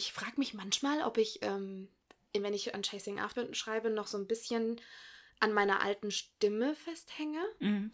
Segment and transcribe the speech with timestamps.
[0.00, 1.86] ich frage mich manchmal, ob ich, ähm,
[2.32, 4.80] wenn ich an Chasing After schreibe, noch so ein bisschen
[5.40, 7.44] an meiner alten Stimme festhänge.
[7.58, 7.92] Mhm.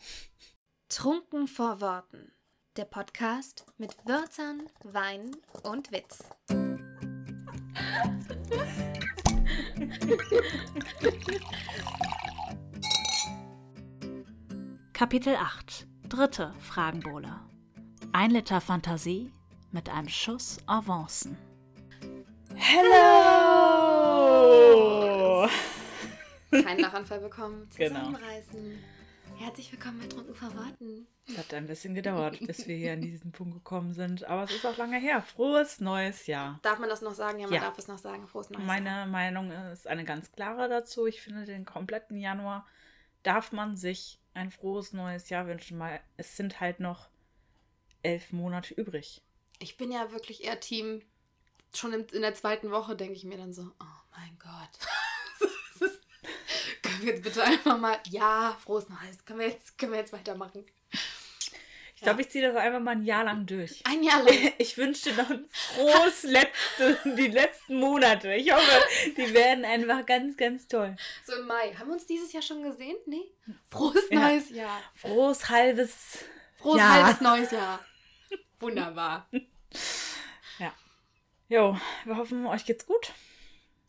[0.89, 2.33] Trunken vor Worten.
[2.77, 6.23] Der Podcast mit Wörtern, Wein und Witz.
[14.93, 15.89] Kapitel 8.
[16.09, 17.41] Dritte Fragenbowle.
[18.13, 19.33] Ein Liter Fantasie
[19.73, 21.37] mit einem Schuss Avancen.
[23.79, 25.49] Hello!
[26.51, 27.69] Kein Lachanfall bekommen.
[27.77, 28.01] Genau.
[28.01, 28.83] Zusammenreißen.
[29.39, 31.07] Herzlich willkommen bei Trunken vor Worten.
[31.29, 34.25] Es hat ein bisschen gedauert, bis wir hier an diesen Punkt gekommen sind.
[34.25, 35.23] Aber es ist auch lange her.
[35.23, 36.59] Frohes neues Jahr.
[36.63, 37.39] Darf man das noch sagen?
[37.39, 37.61] Ja, man Ja.
[37.61, 38.27] darf es noch sagen.
[38.27, 38.59] Frohes Neues.
[38.59, 38.67] Jahr.
[38.67, 41.07] Meine Meinung ist eine ganz klare dazu.
[41.07, 42.67] Ich finde, den kompletten Januar
[43.23, 47.11] darf man sich ein frohes neues Jahr wünschen, weil es sind halt noch
[48.03, 49.23] elf Monate übrig.
[49.61, 51.03] Ich bin ja wirklich eher Team.
[51.75, 55.91] Schon in, der zweiten Woche denke ich mir dann so, oh mein Gott.
[56.83, 59.25] können wir jetzt bitte einfach mal, ja, frohes Neues.
[59.25, 60.65] Können wir jetzt, können wir jetzt weitermachen?
[61.97, 63.83] Ich glaube, ich ziehe das einfach mal ein Jahr lang durch.
[63.87, 64.53] Ein Jahr lang.
[64.59, 68.35] Ich wünsche dir noch ein frohes letzte, die letzten Monate.
[68.35, 68.83] Ich hoffe,
[69.17, 70.95] die werden einfach ganz, ganz toll.
[71.25, 71.75] So im Mai.
[71.75, 72.97] Haben wir uns dieses Jahr schon gesehen?
[73.07, 73.33] Nee?
[73.69, 74.29] Frohes Ja.
[74.29, 74.83] neues Jahr.
[74.95, 76.19] Frohes halbes.
[76.59, 76.89] Frohes Ja.
[77.05, 77.85] halbes neues Jahr.
[78.61, 79.29] Wunderbar.
[81.49, 83.13] Jo, wir hoffen, euch geht's gut.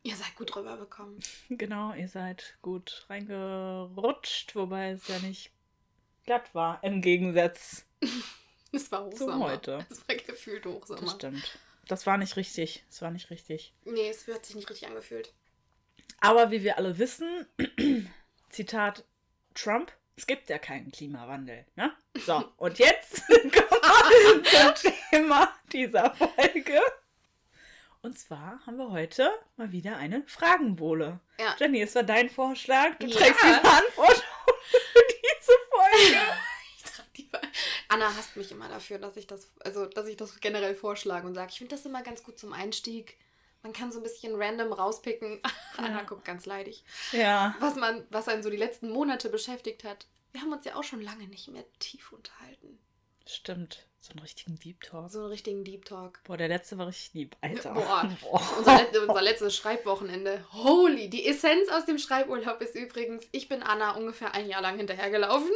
[0.03, 1.19] Ihr seid gut rüberbekommen.
[1.50, 5.52] Genau, ihr seid gut reingerutscht, wobei es ja nicht
[6.25, 7.85] glatt war, im Gegensatz
[8.72, 9.52] Es war zu Hochsommer.
[9.52, 9.85] heute.
[9.89, 11.11] Es war gefühlt Das Hochsommer.
[11.11, 11.59] stimmt.
[11.88, 12.83] Das war nicht richtig.
[12.89, 13.73] Das war nicht richtig.
[13.85, 15.33] Nee, es hat sich nicht richtig angefühlt.
[16.19, 17.47] Aber wie wir alle wissen,
[18.50, 19.05] Zitat
[19.53, 21.66] Trump, es gibt ja keinen Klimawandel.
[21.75, 21.94] Ne?
[22.25, 26.81] So, und jetzt kommen wir zum Thema dieser Folge.
[28.02, 31.20] Und zwar haben wir heute mal wieder eine Fragenbowle.
[31.40, 31.56] Ja.
[31.59, 32.95] Jenny, es war dein Vorschlag.
[33.00, 33.17] Du Ja.
[33.17, 34.23] trägst die Verantwortung
[34.72, 36.22] für diese Folge.
[36.78, 37.41] Ich trage die Wahl.
[37.90, 41.34] Anna hasst mich immer dafür, dass ich das, also dass ich das generell vorschlage und
[41.36, 43.18] sage, ich finde das immer ganz gut zum Einstieg.
[43.63, 45.41] Man kann so ein bisschen random rauspicken.
[45.78, 46.86] Anna guckt ganz leidig.
[47.12, 47.56] Ja.
[47.59, 50.06] Was man, was einen so die letzten Monate beschäftigt hat.
[50.31, 52.78] Wir haben uns ja auch schon lange nicht mehr tief unterhalten.
[53.25, 53.86] Stimmt.
[54.07, 55.12] So einen richtigen Deep Talk.
[55.12, 56.23] So einen richtigen Deep Talk.
[56.23, 57.35] Boah, der letzte war richtig lieb.
[57.41, 57.73] Alter.
[57.73, 58.09] Boah.
[58.22, 58.57] Boah.
[58.57, 60.45] Unser, let unser letztes Schreibwochenende.
[60.53, 64.78] Holy, die Essenz aus dem Schreiburlaub ist übrigens, ich bin Anna ungefähr ein Jahr lang
[64.78, 65.51] hinterhergelaufen.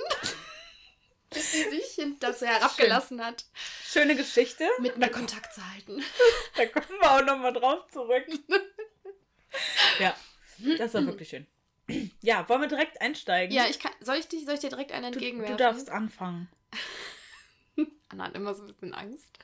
[1.30, 3.46] bis sie sich dazu herabgelassen hat,
[3.86, 4.68] Schöne Geschichte.
[4.80, 6.04] mit mir Kontakt zu halten.
[6.58, 8.26] Da kommen wir auch nochmal drauf zurück.
[10.02, 10.14] ja,
[10.78, 11.48] das war wirklich schön.
[12.22, 13.56] Ja, wollen wir direkt einsteigen?
[13.56, 15.58] Ja, ich kann, soll, ich dich, soll ich dir direkt einen du, entgegenwerfen?
[15.58, 16.50] du darfst anfangen.
[18.12, 19.40] Anna hat immer so ein bisschen Angst.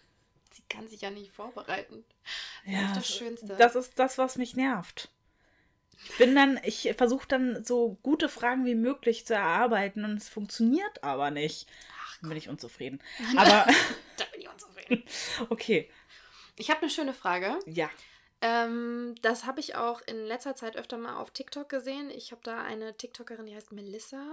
[0.53, 2.03] Sie kann sich ja nicht vorbereiten.
[2.65, 3.55] Das Ja, ist das Schönste.
[3.57, 5.09] Das ist das, was mich nervt.
[6.03, 10.29] Ich bin dann, ich versuche dann so gute Fragen wie möglich zu erarbeiten und es
[10.29, 11.67] funktioniert aber nicht.
[12.03, 13.01] Ach, Dann bin ich unzufrieden.
[13.35, 13.65] Aber
[14.17, 15.03] da bin ich unzufrieden.
[15.49, 15.89] okay,
[16.55, 17.59] Ich habe eine schöne Frage.
[17.65, 17.89] ja.
[18.39, 22.11] Ähm, das habe ich auch in letzter Zeit öfter mal auf TikTok gesehen.
[22.11, 24.23] Ich habe da eine TikTokerin, die heißt Melissa.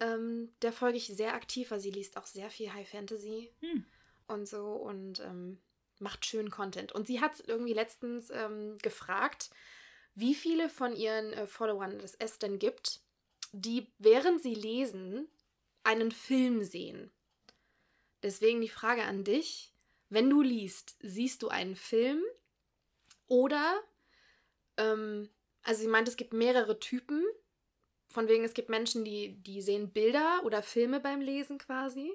[0.00, 3.84] Ähm, der folge ich sehr aktiv, weil sie liest auch sehr viel High Fantasy Hm.
[4.28, 5.60] und so und ähm,
[5.98, 6.92] macht schönen Content.
[6.92, 9.50] Und sie hat irgendwie letztens ähm, gefragt,
[10.14, 13.00] wie viele von ihren äh, Followern es, es denn gibt,
[13.52, 15.28] die während sie lesen
[15.82, 17.10] einen Film sehen.
[18.22, 19.72] Deswegen die Frage an dich,
[20.08, 22.22] wenn du liest, siehst du einen Film
[23.28, 23.80] oder,
[24.76, 25.30] ähm,
[25.62, 27.24] also sie meint, es gibt mehrere Typen,
[28.10, 32.12] von wegen es gibt Menschen, die, die sehen Bilder oder Filme beim Lesen quasi.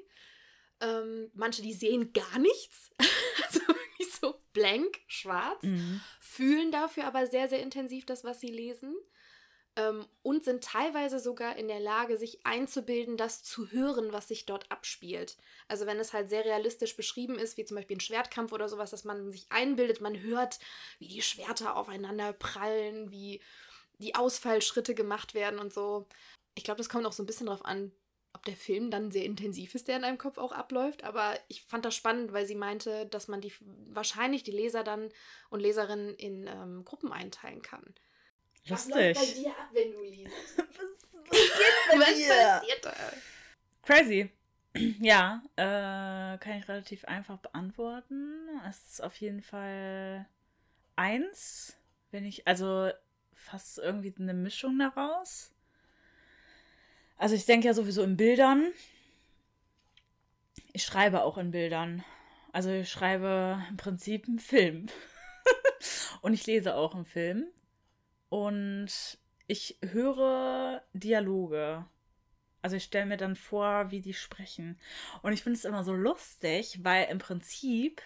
[0.82, 2.92] Ähm, manche, die sehen gar nichts,
[3.46, 6.02] also wirklich so blank, schwarz Mhm.
[6.20, 8.94] fühlen dafür aber sehr, sehr intensiv das, was sie lesen.
[9.78, 14.46] Ähm, und sind teilweise sogar in der Lage, sich einzubilden, das zu hören, was sich
[14.46, 15.38] dort abspielt.
[15.68, 18.92] Also wenn es halt sehr realistisch beschrieben ist, wie zum Beispiel ein Schwertkampf oder sowas,
[18.92, 20.60] dass man sich einbildet, man hört,
[21.00, 23.42] wie die Schwerter aufeinander prallen, wie
[24.00, 26.08] die Ausfallschritte gemacht werden und so.
[26.56, 27.92] Ich glaube, das kommt auch so ein bisschen drauf an,
[28.34, 31.04] ob der Film dann sehr intensiv ist, der in einem Kopf auch abläuft.
[31.04, 33.54] Aber ich fand das spannend, weil sie meinte, dass man die
[33.88, 35.10] wahrscheinlich die Leser dann
[35.50, 37.96] und Leserinnen in ähm, Gruppen einteilen kann.
[38.68, 39.36] Lustig.
[39.36, 40.34] dir ab, wenn du liest?
[40.58, 42.28] Was Was
[42.60, 42.94] passiert da?
[43.84, 44.32] Crazy.
[45.00, 48.50] Ja, äh, kann ich relativ einfach beantworten.
[48.70, 50.28] Es ist auf jeden Fall
[50.98, 51.78] eins,
[52.12, 52.92] wenn ich, also
[53.46, 55.52] fast irgendwie eine Mischung daraus.
[57.18, 58.72] Also ich denke ja sowieso in Bildern.
[60.74, 62.04] Ich schreibe auch in Bildern.
[62.52, 64.88] Also ich schreibe im Prinzip einen Film.
[66.22, 67.46] Und ich lese auch einen Film.
[68.30, 69.18] Und
[69.48, 71.86] ich höre Dialoge.
[72.62, 74.80] Also ich stelle mir dann vor, wie die sprechen.
[75.22, 78.02] Und ich finde es immer so lustig, weil im Prinzip,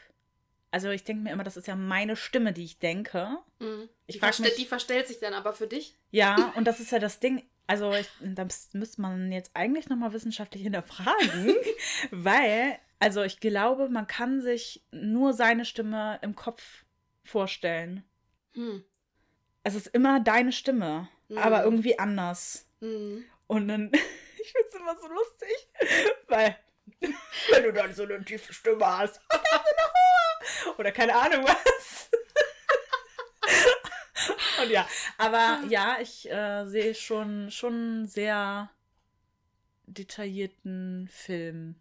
[0.72, 3.38] also ich denke mir immer, das ist ja meine Stimme, die ich denke.
[3.60, 3.90] Mhm.
[4.08, 5.96] Ich die, verste mich- die verstellt sich dann aber für dich.
[6.12, 7.48] Ja, und das ist ja das Ding.
[7.68, 11.56] Also ich, das müsste man jetzt eigentlich nochmal wissenschaftlich hinterfragen,
[12.12, 16.84] weil, also ich glaube, man kann sich nur seine Stimme im Kopf
[17.24, 18.04] vorstellen.
[18.54, 18.84] Hm.
[19.64, 21.38] Es ist immer deine Stimme, Mhm.
[21.38, 22.66] aber irgendwie anders.
[22.80, 23.24] Mhm.
[23.46, 23.92] Und dann,
[24.42, 25.70] ich finde es immer so lustig,
[26.28, 26.56] weil,
[27.52, 29.22] wenn du dann so eine tiefe Stimme hast,
[30.78, 32.10] oder keine Ahnung was.
[34.62, 34.88] Und ja,
[35.18, 38.70] aber ja, ich äh, sehe schon, schon sehr
[39.88, 41.76] detaillierten Film.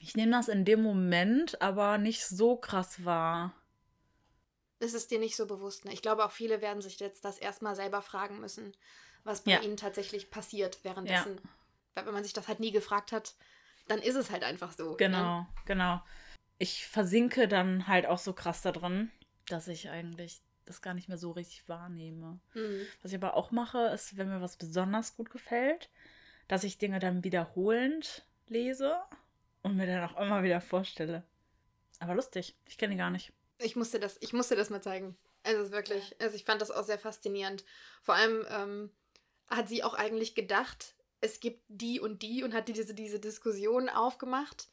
[0.00, 3.52] Ich nehme das in dem Moment aber nicht so krass wahr.
[4.78, 5.84] Ist es dir nicht so bewusst?
[5.84, 5.92] Ne?
[5.92, 8.74] Ich glaube, auch viele werden sich jetzt das erstmal selber fragen müssen,
[9.24, 9.60] was bei Ja.
[9.60, 11.40] ihnen tatsächlich passiert währenddessen.
[11.94, 13.34] Weil wenn man sich das halt nie gefragt hat,
[13.88, 14.90] dann ist es halt einfach so.
[14.90, 14.96] Ne?
[14.96, 16.02] Genau, genau.
[16.58, 19.10] Ich versinke dann halt auch so krass da drin,
[19.46, 22.38] dass ich eigentlich das gar nicht mehr so richtig wahrnehme.
[22.54, 22.86] Mhm.
[23.02, 25.90] Was ich aber auch mache, ist, wenn mir was besonders gut gefällt,
[26.48, 28.96] dass ich Dinge dann wiederholend lese
[29.62, 31.24] und mir dann auch immer wieder vorstelle.
[31.98, 33.32] Aber lustig, ich kenne die gar nicht.
[33.58, 35.16] Ich musste das, ich musste das mal zeigen.
[35.42, 37.64] Also es ist wirklich, also ich fand das auch sehr faszinierend.
[38.02, 38.90] Vor allem ähm,
[39.48, 43.20] hat sie auch eigentlich gedacht, es gibt die und die und hat die diese, diese
[43.20, 44.68] Diskussion aufgemacht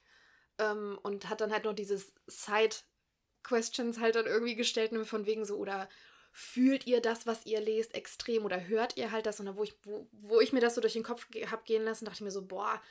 [0.60, 5.46] ähm, und hat dann halt noch dieses Side-Questions halt dann irgendwie gestellt, nur von wegen
[5.46, 5.90] so, oder
[6.32, 9.40] fühlt ihr das, was ihr lest, extrem oder hört ihr halt das?
[9.40, 11.66] Und dann, wo ich, wo, wo ich mir das so durch den Kopf ge hab
[11.66, 12.82] gehen lassen, dachte ich mir so, boah,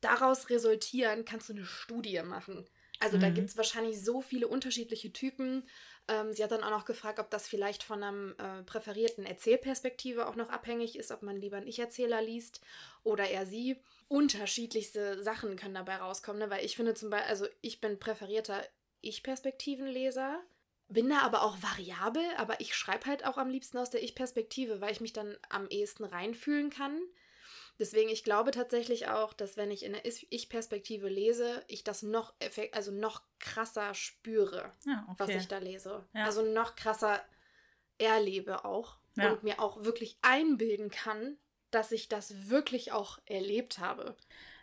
[0.00, 2.68] daraus resultieren kannst du eine Studie machen.
[3.00, 3.34] Also da Mhm.
[3.34, 5.68] gibt es wahrscheinlich so viele unterschiedliche Typen.
[6.08, 10.26] Ähm, sie hat dann auch noch gefragt, ob das vielleicht von einem äh, präferierten Erzählperspektive
[10.26, 12.60] auch noch abhängig ist, ob man lieber einen Ich-Erzähler liest
[13.02, 13.80] oder eher sie.
[14.08, 16.50] Unterschiedlichste Sachen können dabei rauskommen, ne?
[16.50, 18.62] weil ich finde zum Beispiel, also ich bin präferierter
[19.00, 20.42] Ich-Perspektivenleser,
[20.88, 24.82] bin da aber auch variabel, aber ich schreibe halt auch am liebsten aus der Ich-Perspektive,
[24.82, 27.00] weil ich mich dann am ehesten reinfühlen kann.
[27.78, 32.32] Deswegen, ich glaube tatsächlich auch, dass wenn ich in der Ich-Perspektive lese, ich das noch,
[32.38, 35.38] effekt, also noch krasser spüre, Ja, was okay.
[35.38, 36.06] ich da lese.
[36.14, 36.24] Ja.
[36.24, 37.20] Also noch krasser
[37.98, 39.32] erlebe auch Ja.
[39.32, 41.36] und mir auch wirklich einbilden kann,
[41.70, 44.16] dass ich das wirklich auch erlebt habe.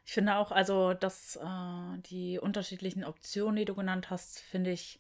[0.06, 5.00] Ich finde auch, also, dass äh, die unterschiedlichen Optionen, die du genannt hast, finde ich,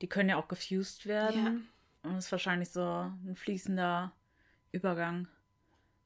[0.00, 1.68] die können ja auch gefused werden.
[2.02, 4.12] Und es ist wahrscheinlich so ein fließender
[4.72, 5.28] Übergang.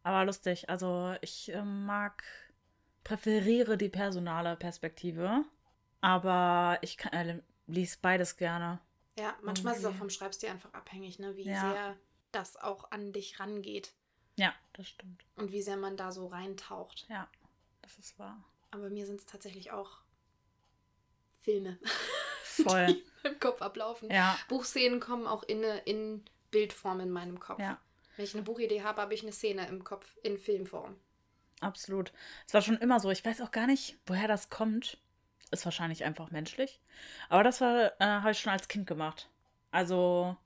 [0.04, 0.68] Aber lustig.
[0.70, 2.22] Also ich ähm, mag,
[3.02, 5.44] präferiere die personale Perspektive.
[6.00, 8.78] Aber ich kann, äh, lies beides gerne.
[9.18, 11.36] Ja, manchmal ist es auch vom Schreibstil einfach abhängig, ne?
[11.36, 11.70] wie Ja.
[11.72, 11.96] sehr
[12.32, 13.94] das auch an dich rangeht
[14.36, 15.24] Ja, das stimmt.
[15.36, 17.06] und wie sehr man da so reintaucht.
[17.08, 17.28] Ja,
[17.82, 18.42] das ist wahr.
[18.72, 19.98] Aber mir sind es tatsächlich auch
[21.40, 21.78] Filme,
[22.42, 22.86] Voll.
[22.86, 24.10] die im Kopf ablaufen.
[24.10, 27.60] ja, Buchszenen kommen auch in, in Bildform in meinem Kopf.
[27.60, 27.78] ja,
[28.16, 30.96] Wenn ich eine Buchidee habe, habe ich eine Szene im Kopf in Filmform.
[31.60, 32.12] absolut.
[32.46, 33.10] Es war schon immer so.
[33.10, 34.98] Ich weiß auch gar nicht, woher das kommt.
[35.50, 36.80] Ist wahrscheinlich einfach menschlich.
[37.28, 39.28] Aber das äh, habe ich schon als Kind gemacht.
[39.70, 40.36] Also,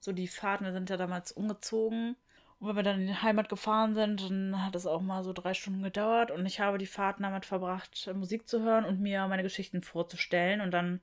[0.00, 2.16] so die Fahrten, wir sind ja damals umgezogen.
[2.58, 5.32] Und wenn wir dann in die Heimat gefahren sind, dann hat es auch mal so
[5.32, 6.30] drei Stunden gedauert.
[6.30, 9.82] Und ich habe die Fahrten damit verbracht, äh, Musik zu hören und mir meine Geschichten
[9.82, 10.60] vorzustellen.
[10.60, 11.00] Und dann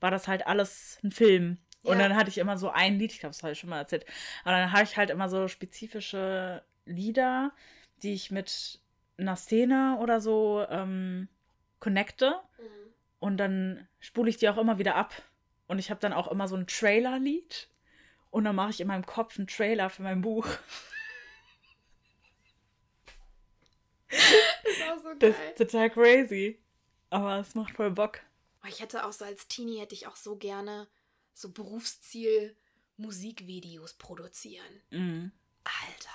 [0.00, 1.58] war das halt alles ein Film.
[1.82, 2.08] Und Ja.
[2.08, 4.04] dann hatte ich immer so ein Lied, ich glaube, das habe ich schon mal erzählt.
[4.44, 7.52] Aber dann habe ich halt immer so spezifische Lieder,
[8.02, 8.80] die ich mit
[9.18, 11.28] einer Szene oder so ähm,
[11.78, 12.38] connecte.
[13.18, 15.14] Und dann spule ich die auch immer wieder ab.
[15.68, 17.68] Und ich habe dann auch immer so ein Trailer-Lied.
[18.30, 20.46] Und dann mache ich in meinem Kopf einen Trailer für mein Buch.
[24.08, 25.48] Das ist auch so Das geil.
[25.50, 26.58] ist total crazy.
[27.10, 28.20] Aber es macht voll Bock.
[28.62, 30.88] Oh, Ich hätte auch so als Teenie hätte ich auch so gerne
[31.34, 32.56] so Berufsziel
[32.96, 34.82] Musikvideos produzieren.
[34.90, 35.32] Mhm.
[35.64, 36.10] Alter.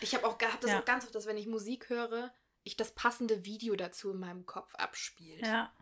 [0.00, 0.80] Ich habe auch gehabt das Ja.
[0.80, 2.32] auch ganz oft, dass wenn ich Musik höre,
[2.64, 5.42] ich das passende Video dazu in meinem Kopf abspielt.
[5.46, 5.72] Ja.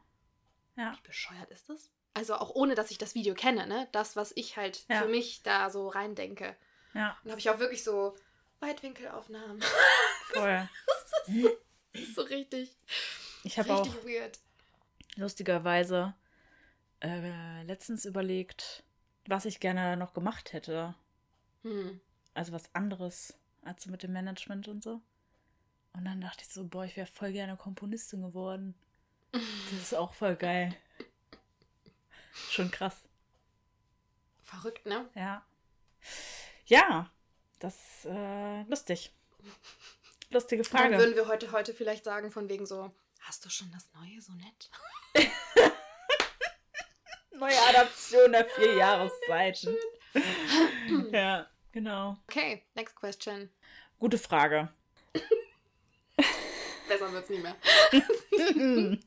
[0.76, 0.96] Ja.
[0.96, 1.90] Wie bescheuert ist das?
[2.14, 3.88] Also auch ohne, dass ich das Video kenne, ne?
[3.92, 5.02] Das, was ich halt Ja.
[5.02, 6.56] für mich da so reindenke.
[6.94, 7.16] Ja.
[7.22, 8.16] Dann habe ich auch wirklich so
[8.60, 9.62] Weitwinkelaufnahmen.
[10.32, 10.68] Voll.
[11.92, 12.76] Das ist so richtig,
[13.42, 14.38] Ich habe auch richtig weird.
[15.16, 16.14] lustigerweise
[17.00, 18.84] äh, letztens überlegt,
[19.26, 20.94] was ich gerne noch gemacht hätte.
[21.62, 22.00] Hm.
[22.34, 25.00] Also was anderes als so mit dem Management und so.
[25.92, 28.74] Und dann dachte ich so, boah, ich wäre voll gerne Komponistin geworden.
[29.32, 30.74] Das ist auch voll geil.
[32.50, 33.02] Schon krass.
[34.42, 35.08] Verrückt, ne?
[35.14, 35.44] Ja.
[36.66, 37.10] Ja,
[37.58, 39.12] das äh, lustig.
[40.30, 40.90] Lustige Frage.
[40.90, 44.20] Dann würden wir heute, heute vielleicht sagen, von wegen so, hast du schon das neue
[44.22, 44.70] Sonett?
[47.38, 49.76] Neue Adaption der vier Jahreszeiten.
[51.12, 52.16] ja, genau.
[52.28, 53.50] Okay, next question.
[53.98, 54.68] Gute Frage.
[56.88, 57.56] Besser wird's nie mehr.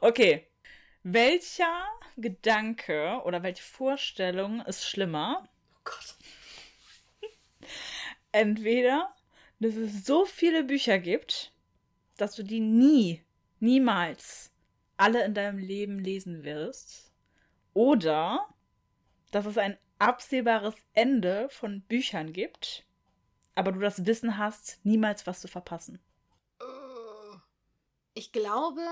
[0.00, 0.46] okay.
[1.04, 1.84] Welcher
[2.16, 5.48] Gedanke oder welche Vorstellung ist schlimmer?
[5.74, 6.16] Oh Gott.
[8.32, 9.14] Entweder,
[9.60, 11.52] dass es so viele Bücher gibt,
[12.16, 13.22] dass du die nie,
[13.60, 14.50] niemals
[14.96, 17.07] alle in deinem Leben lesen wirst.
[17.78, 18.52] Oder,
[19.30, 22.84] dass es ein absehbares Ende von Büchern gibt,
[23.54, 26.02] aber du das Wissen hast, niemals was zu verpassen.
[28.14, 28.84] Ich glaube,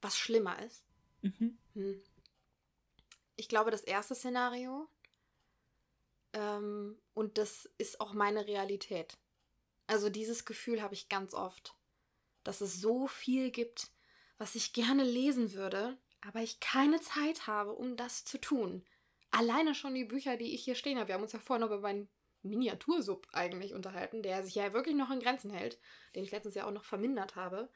[0.00, 0.86] was schlimmer ist.
[1.20, 1.58] Mhm.
[1.74, 2.02] Hm.
[3.36, 4.88] Ich glaube, das erste Szenario.
[6.32, 9.18] Ähm, und das ist auch meine Realität.
[9.86, 11.76] Also dieses Gefühl habe ich ganz oft,
[12.42, 13.90] dass es so viel gibt,
[14.38, 18.84] was ich gerne lesen würde, aber ich keine Zeit habe, um das zu tun.
[19.30, 21.08] Alleine schon die Bücher, die ich hier stehen habe.
[21.08, 22.08] Wir haben uns ja vorhin über meinen
[22.42, 25.78] Miniatursub eigentlich unterhalten, der sich ja wirklich noch in Grenzen hält,
[26.14, 27.68] den ich letztens ja auch noch vermindert habe.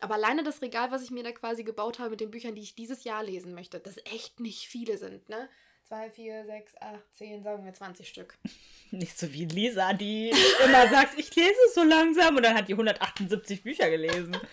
[0.00, 2.62] Aber alleine das Regal, was ich mir da quasi gebaut habe mit den Büchern, die
[2.62, 5.48] ich dieses Jahr lesen möchte, das echt nicht viele sind, ne?
[5.84, 8.36] Zwei, vier, sechs, acht, zehn, sagen wir 20 Stück.
[8.90, 10.30] Nicht so wie Lisa, die
[10.64, 14.36] immer sagt, ich lese so langsam und dann hat die 178 Bücher gelesen.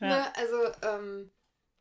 [0.00, 0.06] Ja.
[0.06, 1.28] Ne, also, ähm,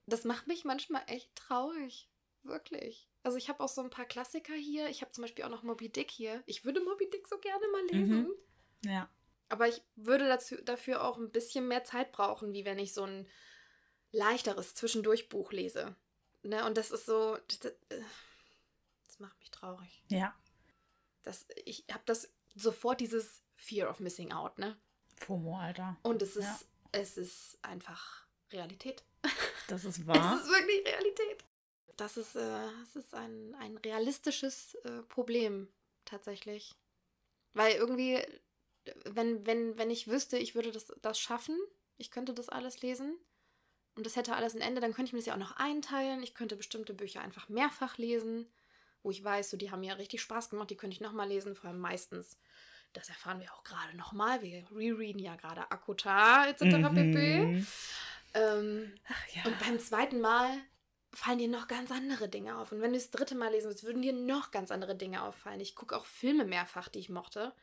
[0.08, 2.10] das macht mich manchmal echt traurig.
[2.44, 3.10] Wirklich.
[3.24, 4.88] Also ich habe auch so ein paar Klassiker hier.
[4.88, 6.42] Ich habe zum Beispiel auch noch Moby Dick hier.
[6.46, 8.24] Ich würde Moby Dick so gerne mal lesen.
[8.24, 8.34] Mhm.
[8.90, 9.10] Ja.
[9.50, 13.04] Aber ich würde dazu, dafür auch ein bisschen mehr Zeit brauchen, wie wenn ich so
[13.04, 13.28] ein
[14.12, 15.96] leichteres Zwischendurchbuch lese.
[16.44, 16.66] Ne?
[16.66, 17.38] Und das ist so.
[17.48, 20.04] Das, das macht mich traurig.
[20.10, 20.34] Ja.
[21.24, 24.80] Das, ich habe das sofort dieses Fear of Missing Out, ne?
[25.18, 25.98] FOMO, Alter.
[26.04, 26.60] Und es ist, Ja.
[26.94, 29.04] es ist einfach Realität.
[29.68, 30.36] Das ist wahr.
[30.36, 31.44] Es ist wirklich Realität.
[31.98, 35.68] Das ist, äh, es ist ein, ein realistisches äh, Problem,
[36.06, 36.76] tatsächlich.
[37.54, 38.22] Weil irgendwie,
[39.06, 41.58] wenn, wenn, wenn ich wüsste, ich würde das, das schaffen,
[41.98, 43.18] ich könnte das alles lesen
[43.96, 46.22] und das hätte alles ein Ende, dann könnte ich mir das ja auch noch einteilen.
[46.22, 48.48] Ich könnte bestimmte Bücher einfach mehrfach lesen,
[49.02, 51.56] wo ich weiß, so, die haben mir richtig Spaß gemacht, die könnte ich nochmal lesen,
[51.56, 52.38] vor allem meistens.
[52.94, 54.42] Das erfahren wir auch gerade nochmal.
[54.42, 56.94] Wir rereaden ja gerade Akuta etc.
[56.94, 57.66] pp.
[58.38, 59.44] Ähm, Ach ja.
[59.46, 60.50] und beim zweiten Mal
[61.14, 62.72] fallen dir noch ganz andere Dinge auf.
[62.72, 65.60] Und wenn du das dritte Mal lesen willst, würden dir noch ganz andere Dinge auffallen.
[65.60, 67.54] Ich gucke auch Filme mehrfach, die ich mochte.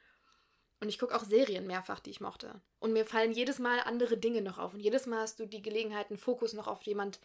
[0.81, 2.61] Und ich gucke auch Serien mehrfach, die ich mochte.
[2.79, 4.75] Und mir fallen jedes Mal andere Dinge noch auf.
[4.75, 7.21] Und jedes Mal hast du die Gelegenheit, einen Fokus noch auf jemand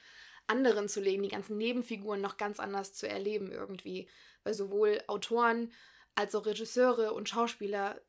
[0.47, 4.07] anderen zu legen, die ganzen Nebenfiguren noch ganz anders zu erleben irgendwie.
[4.43, 5.73] Weil sowohl Autoren
[6.15, 7.99] als auch Regisseure und Schauspieler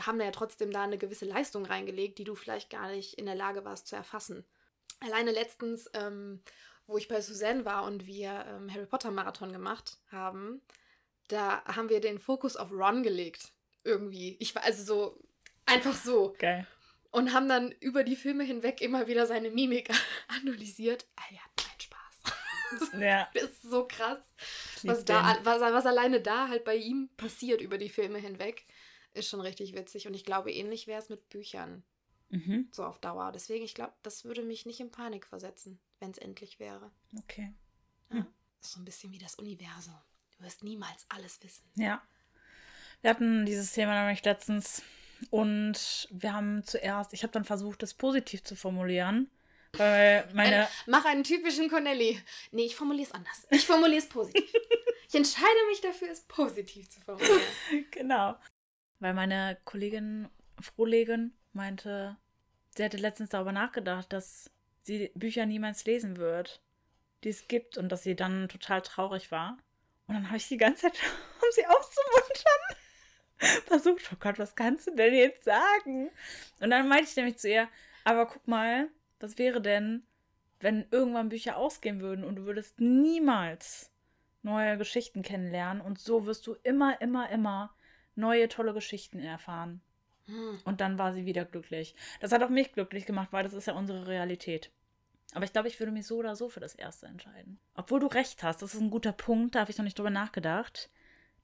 [0.00, 3.34] haben ja trotzdem da eine gewisse Leistung reingelegt, die du vielleicht gar nicht in der
[3.34, 4.44] Lage warst zu erfassen.
[5.00, 6.42] Alleine letztens, ähm,
[6.86, 10.60] wo ich bei Suzanne war und wir ähm, Harry Potter Marathon gemacht haben,
[11.28, 13.52] da haben wir den Fokus auf Ron gelegt.
[13.84, 14.36] Irgendwie.
[14.40, 15.20] Ich war also so,
[15.64, 16.34] einfach so.
[16.38, 16.66] Geil.
[17.12, 19.90] Und haben dann über die Filme hinweg immer wieder seine Mimik
[20.28, 21.06] analysiert.
[21.16, 22.92] Ah, er hat keinen Spaß.
[23.00, 23.28] Ja.
[23.34, 24.20] Das ist so krass,
[24.84, 28.64] was, da, was, was alleine da halt bei ihm passiert über die Filme hinweg.
[29.12, 30.06] Ist schon richtig witzig.
[30.06, 31.82] Und ich glaube, ähnlich wäre es mit Büchern
[32.30, 32.68] Mhm.
[32.70, 33.32] so auf Dauer.
[33.32, 36.90] Deswegen, ich glaube, das würde mich nicht in Panik versetzen, wenn es endlich wäre.
[37.18, 37.52] Okay.
[38.12, 38.26] Ja?
[38.60, 39.94] Ist so ein bisschen wie das Universum.
[40.36, 41.64] Du wirst niemals alles wissen.
[41.74, 42.02] Ja.
[43.00, 44.82] Wir hatten dieses Thema nämlich letztens
[45.30, 49.30] und wir haben zuerst, ich habe dann versucht, das positiv zu formulieren,
[49.74, 52.20] weil meine, Ein, mach einen typischen Connelly.
[52.50, 53.46] Nee, ich formuliere es anders.
[53.50, 54.44] Ich formuliere es positiv.
[55.08, 57.40] ich entscheide mich dafür, es positiv zu formulieren.
[57.90, 58.36] genau,
[58.98, 60.28] weil meine Kollegin
[60.60, 62.16] Frohlegen meinte,
[62.76, 64.50] sie hätte letztens darüber nachgedacht, dass
[64.82, 66.60] sie Bücher niemals lesen wird,
[67.24, 69.58] die es gibt und dass sie dann total traurig war.
[70.06, 70.98] Und dann habe ich die ganze Zeit,
[71.42, 72.60] um sie aufzumuntern,
[73.66, 76.10] versucht, oh Gott, was kannst du denn jetzt sagen?
[76.60, 77.68] Und dann meinte ich nämlich zu ihr,
[78.04, 78.88] aber guck mal,
[79.18, 80.04] was wäre denn,
[80.60, 83.90] wenn irgendwann Bücher ausgehen würden und du würdest niemals
[84.42, 87.74] neue Geschichten kennenlernen und so wirst du immer, immer, immer
[88.14, 89.80] neue tolle Geschichten erfahren.
[90.64, 91.94] Und dann war sie wieder glücklich.
[92.20, 94.70] Das hat auch mich glücklich gemacht, weil das ist ja unsere Realität.
[95.32, 97.58] Aber ich glaube, ich würde mich so oder so für das erste entscheiden.
[97.74, 100.10] Obwohl du recht hast, das ist ein guter Punkt, da habe ich noch nicht drüber
[100.10, 100.90] nachgedacht.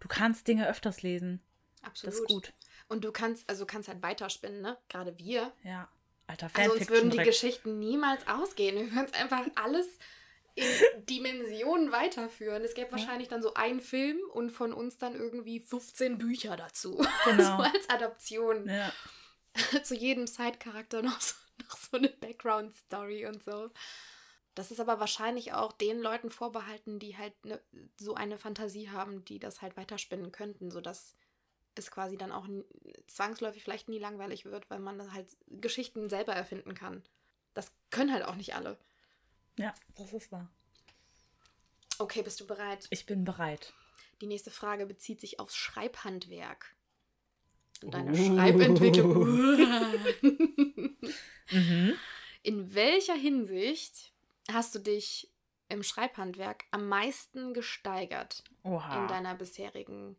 [0.00, 1.40] Du kannst Dinge öfters lesen.
[1.82, 2.14] Absolut.
[2.14, 2.52] Das ist gut.
[2.88, 4.76] Und du kannst, also kannst halt weiterspinnen, ne?
[4.88, 5.52] Gerade wir.
[5.62, 5.88] Ja.
[6.26, 7.18] Alter, Also uns würden die.
[7.18, 8.76] Geschichten niemals ausgehen.
[8.76, 9.86] Wir würden es einfach alles
[10.56, 12.64] in Dimensionen weiterführen.
[12.64, 16.98] Es gäbe wahrscheinlich dann so einen Film und von uns dann irgendwie 15 Bücher dazu.
[17.24, 17.58] Genau.
[17.58, 18.68] so als Adaption.
[18.68, 18.92] Ja.
[19.82, 21.34] Zu jedem Side-Charakter noch so,
[21.68, 23.70] noch so eine Background-Story und so.
[24.54, 27.60] Das ist aber wahrscheinlich auch den Leuten vorbehalten, die halt ne,
[27.98, 31.14] so eine Fantasie haben, die das halt weiterspinnen könnten, sodass
[31.74, 32.48] es quasi dann auch
[33.06, 37.02] zwangsläufig vielleicht nie langweilig wird, weil man dann halt Geschichten selber erfinden kann.
[37.52, 38.78] Das können halt auch nicht alle.
[39.56, 40.48] Ja, das ist wahr.
[41.98, 42.86] Okay, bist du bereit?
[42.90, 43.72] Ich bin bereit.
[44.20, 46.74] Die nächste Frage bezieht sich aufs Schreibhandwerk.
[47.82, 48.34] Und deine Uh.
[48.34, 49.26] Schreibentwicklung.
[51.52, 51.94] Mhm.
[52.42, 54.12] In welcher Hinsicht
[54.50, 55.32] hast du dich
[55.68, 59.02] im Schreibhandwerk am meisten gesteigert Oha.
[59.02, 60.16] in deiner bisherigen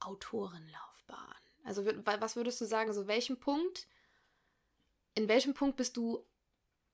[0.00, 1.34] Autorenlaufbahn?
[1.64, 3.86] Also was würdest du sagen, so welchen Punkt,
[5.14, 6.24] in welchem Punkt bist du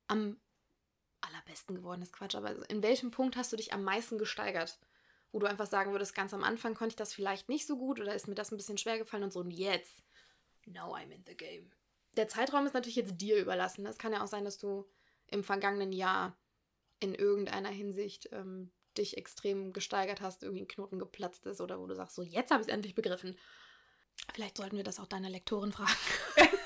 [0.08, 0.36] am
[1.26, 4.78] allerbesten geworden, ist Quatsch, aber in welchem Punkt hast du dich am meisten gesteigert?
[5.32, 8.00] Wo du einfach sagen würdest, ganz am Anfang konnte ich das vielleicht nicht so gut
[8.00, 10.02] oder ist mir das ein bisschen schwer gefallen und so und jetzt,
[10.64, 11.70] now I'm in the game.
[12.16, 13.84] Der Zeitraum ist natürlich jetzt dir überlassen.
[13.86, 14.88] Es kann ja auch sein, dass du
[15.26, 16.38] im vergangenen Jahr
[17.00, 21.86] in irgendeiner Hinsicht ähm, dich extrem gesteigert hast, irgendwie ein Knoten geplatzt ist oder wo
[21.86, 23.36] du sagst, so jetzt habe ich es endlich begriffen.
[24.32, 25.92] Vielleicht sollten wir das auch deiner Lektorin fragen.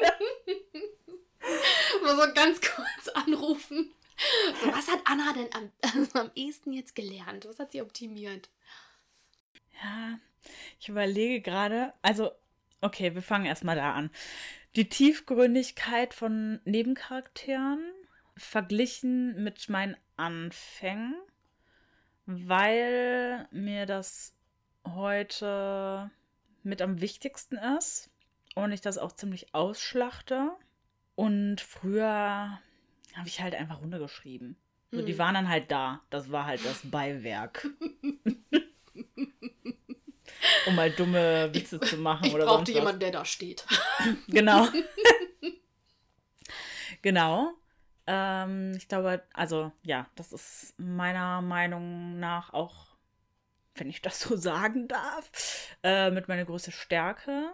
[2.16, 3.92] Mal so ganz kurz anrufen.
[4.60, 7.46] So, was hat Anna denn am, also am ehesten jetzt gelernt?
[7.46, 8.48] Was hat sie optimiert?
[9.82, 10.18] Ja,
[10.78, 12.32] ich überlege gerade, also,
[12.80, 14.10] okay, wir fangen erstmal da an.
[14.76, 17.80] Die Tiefgründigkeit von Nebencharakteren
[18.36, 21.16] verglichen mit meinen Anfängen,
[22.26, 24.34] weil mir das
[24.86, 26.10] heute
[26.62, 28.10] mit am wichtigsten ist
[28.54, 30.52] und ich das auch ziemlich ausschlachte.
[31.20, 32.58] Und früher
[33.14, 34.56] habe ich halt einfach runtergeschrieben.
[34.90, 35.18] So, die Hm.
[35.18, 36.00] waren dann halt da.
[36.08, 37.68] Das war halt das Beiwerk.
[40.66, 42.74] um mal dumme Witze zu machen Ich oder brauchte sonst was.
[42.74, 43.66] jemanden, der da steht.
[44.28, 44.66] Genau.
[47.02, 47.52] genau.
[48.06, 52.96] Ähm, ich glaube, also ja, das ist meiner Meinung nach auch,
[53.74, 55.30] wenn ich das so sagen darf,
[55.82, 57.50] äh, mit meiner größten Stärke.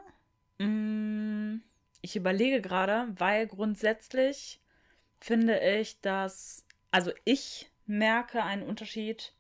[0.59, 1.57] Mm,
[2.07, 4.61] ich überlege gerade, weil grundsätzlich
[5.19, 9.33] finde ich, dass, also ich merke einen Unterschied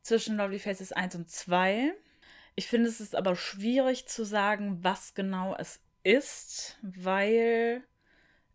[0.00, 1.92] zwischen Lovely Faces 1 und 2.
[2.54, 7.84] Ich finde, es ist aber schwierig zu sagen, was genau es ist, weil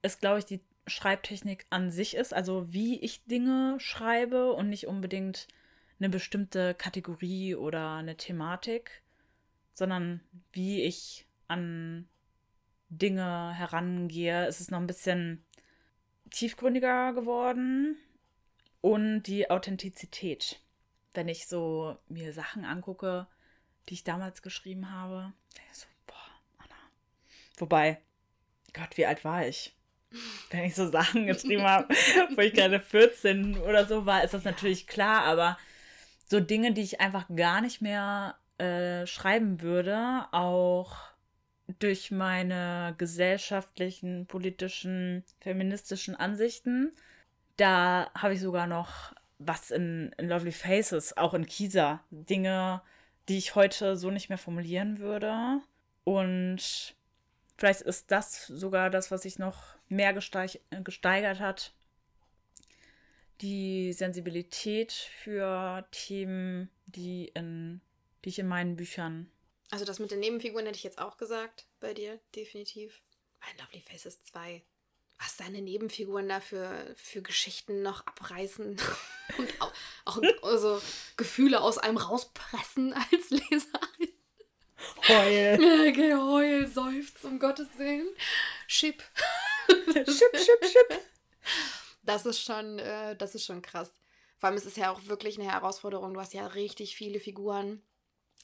[0.01, 4.87] es, glaube ich, die Schreibtechnik an sich ist, also wie ich Dinge schreibe und nicht
[4.87, 5.47] unbedingt
[5.99, 9.03] eine bestimmte Kategorie oder eine Thematik,
[9.75, 12.07] sondern wie ich an
[12.89, 14.45] Dinge herangehe.
[14.45, 15.45] Es ist noch ein bisschen
[16.32, 17.97] tiefgründiger geworden
[18.82, 20.60] und die Authentizität.
[21.13, 23.28] Wenn ich so mir Sachen angucke,
[23.88, 26.15] die ich damals geschrieben habe, denke ich so, boah,
[26.60, 26.75] Anna.
[27.58, 27.99] Wobei,
[28.73, 29.75] Gott, wie alt war ich?
[30.52, 31.93] Wenn ich so Sachen geschrieben habe,
[32.36, 35.58] wo ich gerade 14 oder so war, ist das natürlich klar, aber
[36.25, 40.95] so Dinge, die ich einfach gar nicht mehr äh, schreiben würde, auch
[41.77, 46.91] durch meine gesellschaftlichen, politischen, feministischen Ansichten,
[47.58, 52.82] da habe ich sogar noch was in, in Lovely Faces, auch in Kisa, Dinge,
[53.27, 55.62] die ich heute so nicht mehr formulieren würde.
[56.03, 56.95] Und
[57.58, 61.73] vielleicht ist das sogar das, was sich noch mehr gesteig gesteigert hat.
[63.41, 67.79] Die Sensibilität für Themen, die, in,
[68.25, 69.29] die ich in meinen Büchern.
[69.71, 73.01] Also das mit den Nebenfiguren hätte ich jetzt auch gesagt, bei dir, definitiv.
[73.39, 74.63] Bei Lovely Faces 2.
[75.19, 78.77] Was deine Nebenfiguren da für, für Geschichten noch abreißen
[79.38, 79.73] und auch,
[80.05, 80.82] auch also
[81.17, 84.13] Gefühle aus einem rauspressen als Leserin.
[85.10, 85.91] Heul.
[85.91, 88.08] Geheul, seufzt, um Gottes Willen.
[88.67, 89.03] Chip.
[89.67, 91.01] schip, schip, schip.
[92.03, 93.93] Das ist schon, äh, das ist schon krass.
[94.38, 96.13] Vor allem ist es ja auch wirklich eine Herausforderung.
[96.13, 97.82] Du hast ja richtig viele Figuren,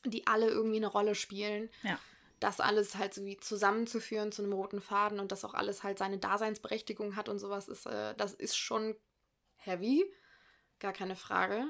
[0.09, 1.69] die alle irgendwie eine Rolle spielen.
[1.83, 1.99] Ja.
[2.39, 5.97] Das alles halt so wie zusammenzuführen zu einem roten Faden und das auch alles halt
[5.97, 8.95] seine Daseinsberechtigung hat und sowas ist, äh, das ist schon
[9.55, 10.05] heavy.
[10.79, 11.65] Gar keine Frage.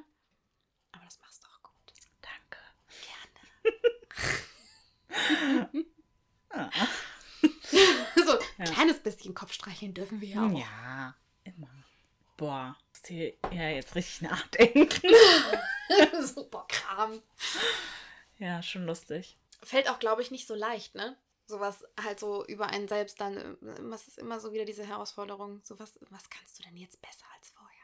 [0.92, 1.94] Aber das machst du auch gut.
[2.22, 2.58] Danke.
[6.50, 6.70] Ah.
[8.26, 8.66] so, ein Ja.
[8.66, 10.58] kleines bisschen Kopfstreicheln dürfen wir ja auch.
[10.60, 11.70] Ja, immer.
[12.38, 14.90] Boah, muss hier ja jetzt richtig nachdenken.
[16.22, 17.22] Super Kram.
[18.38, 19.38] Ja, schon lustig.
[19.64, 21.18] Fällt auch, glaube ich, nicht so leicht, ne?
[21.48, 25.62] Sowas halt so über einen selbst dann, äh, was ist immer so wieder diese Herausforderung.
[25.64, 27.76] So was, was kannst du denn jetzt besser als vorher?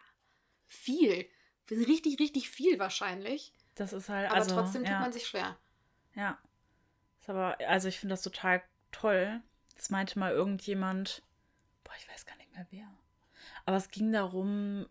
[0.72, 1.30] viel.
[1.70, 3.54] Richtig, richtig viel wahrscheinlich.
[3.76, 4.30] Das ist halt.
[4.30, 5.00] Aber also, trotzdem tut ja.
[5.00, 5.58] man sich schwer.
[6.16, 6.38] Ja.
[7.22, 9.42] Ist aber, also ich finde das total toll.
[9.76, 11.24] Das meinte mal irgendjemand,
[11.84, 12.88] boah, ich weiß gar nicht mehr wer.
[13.66, 14.88] Aber es ging darum,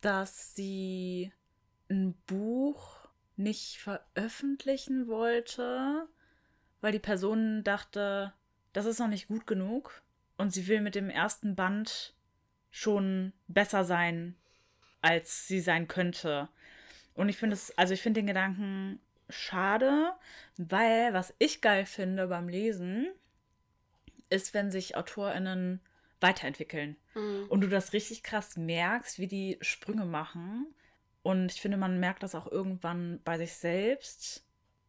[0.00, 1.32] dass sie
[1.88, 2.99] ein Buch
[3.40, 6.08] nicht veröffentlichen wollte,
[6.80, 8.32] weil die Person dachte,
[8.72, 10.02] das ist noch nicht gut genug
[10.36, 12.14] und sie will mit dem ersten Band
[12.70, 14.36] schon besser sein,
[15.02, 16.48] als sie sein könnte.
[17.14, 20.12] Und ich finde es, also ich finde den Gedanken schade,
[20.56, 23.08] weil was ich geil finde beim Lesen,
[24.28, 25.80] ist, wenn sich AutorInnen
[26.20, 26.96] weiterentwickeln.
[27.14, 27.46] Mhm.
[27.48, 30.66] Und du das richtig krass merkst, wie die Sprünge machen.
[31.22, 34.44] Und ich finde, man merkt das auch irgendwann bei sich selbst,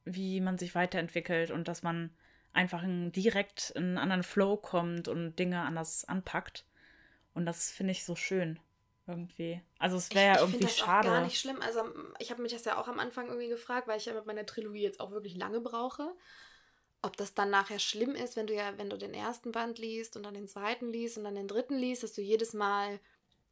[0.06, 2.16] wie man sich weiterentwickelt und dass man
[2.54, 6.66] einfach in, direkt in einen anderen Flow kommt und Dinge anders anpackt.
[7.34, 8.60] Und das finde ich so schön.
[9.08, 9.62] Irgendwie.
[9.80, 11.10] Also es wäre ja irgendwie das schade.
[11.10, 11.62] auch gar nicht schlimm.
[11.62, 11.84] Also
[12.20, 14.46] ich habe mich das ja auch am Anfang irgendwie gefragt, weil ich ja mit meiner
[14.46, 16.14] Trilogie jetzt auch wirklich lange brauche.
[17.02, 20.16] Ob das dann nachher schlimm ist, wenn du ja, wenn du den ersten Band liest
[20.16, 23.00] und dann den zweiten liest und dann den dritten liest, dass du jedes Mal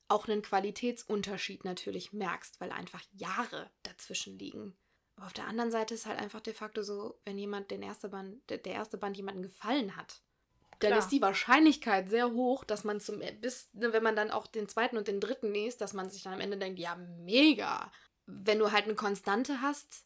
[0.09, 4.75] auch einen Qualitätsunterschied natürlich merkst, weil einfach Jahre dazwischen liegen.
[5.15, 8.09] Aber auf der anderen Seite ist halt einfach de facto so, wenn jemand den erste
[8.09, 10.21] Band, der, erste Band jemandem gefallen hat,
[10.79, 10.99] dann Klar.
[10.99, 14.69] ist die Wahrscheinlichkeit sehr hoch, dass man zum bis, ne, wenn man dann auch den
[14.69, 17.91] zweiten und den dritten liest, dass man sich dann am Ende denkt, ja, mega.
[18.25, 20.05] Wenn du halt eine Konstante hast,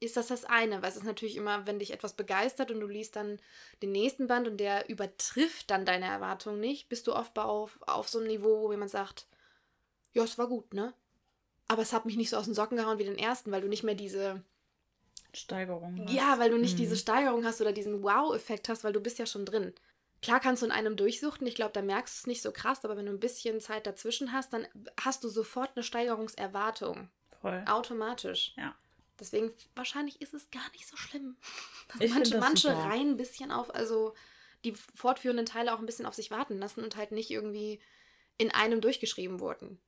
[0.00, 2.86] ist das das eine, weil es ist natürlich immer, wenn dich etwas begeistert und du
[2.86, 3.38] liest dann
[3.82, 8.08] den nächsten Band und der übertrifft dann deine Erwartungen nicht, bist du oft auf, auf
[8.08, 9.26] so einem Niveau, wo jemand sagt,
[10.14, 10.94] ja, es war gut, ne?
[11.68, 13.68] Aber es hat mich nicht so aus den Socken gehauen wie den ersten, weil du
[13.68, 14.42] nicht mehr diese,
[15.32, 15.94] Steigerung.
[15.94, 16.12] ne?
[16.12, 16.78] ja, weil du nicht Mhm.
[16.78, 19.74] diese Steigerung hast oder diesen Wow-Effekt hast, weil du bist ja schon drin.
[20.22, 22.84] Klar kannst du in einem durchsuchten, ich glaube, da merkst du es nicht so krass,
[22.84, 24.66] aber wenn du ein bisschen Zeit dazwischen hast, dann
[25.00, 27.10] hast du sofort eine Steigerungserwartung.
[27.40, 27.62] Voll.
[27.66, 28.52] Automatisch.
[28.56, 28.74] Ja.
[29.20, 31.36] Deswegen, wahrscheinlich ist es gar nicht so schlimm.
[31.98, 32.84] Dass manche manche super.
[32.84, 34.14] Reihen ein bisschen auf, also
[34.64, 37.80] die fortführenden Teile auch ein bisschen auf sich warten lassen und halt nicht irgendwie
[38.38, 39.78] in einem durchgeschrieben wurden.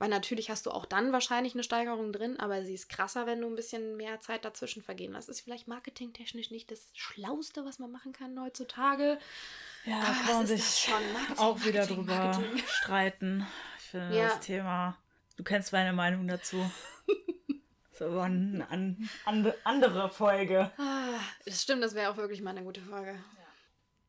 [0.00, 3.42] Weil natürlich hast du auch dann wahrscheinlich eine Steigerung drin, aber sie ist krasser, wenn
[3.42, 5.28] du ein bisschen mehr Zeit dazwischen vergehen lässt.
[5.28, 9.18] Ist vielleicht marketingtechnisch nicht das Schlauste, was man machen kann heutzutage.
[9.84, 10.88] Ja, Aber kann man sich?
[11.12, 12.62] Marketing, auch wieder Marketing, drüber Marketing.
[12.66, 13.46] streiten.
[13.78, 14.28] Ich finde Ja.
[14.28, 14.96] das Thema.
[15.36, 16.68] Du kennst meine Meinung dazu.
[17.92, 20.70] Das ist aber eine an, an, andere Folge.
[20.78, 23.22] Ah, das stimmt, das wäre auch wirklich mal eine gute Folge.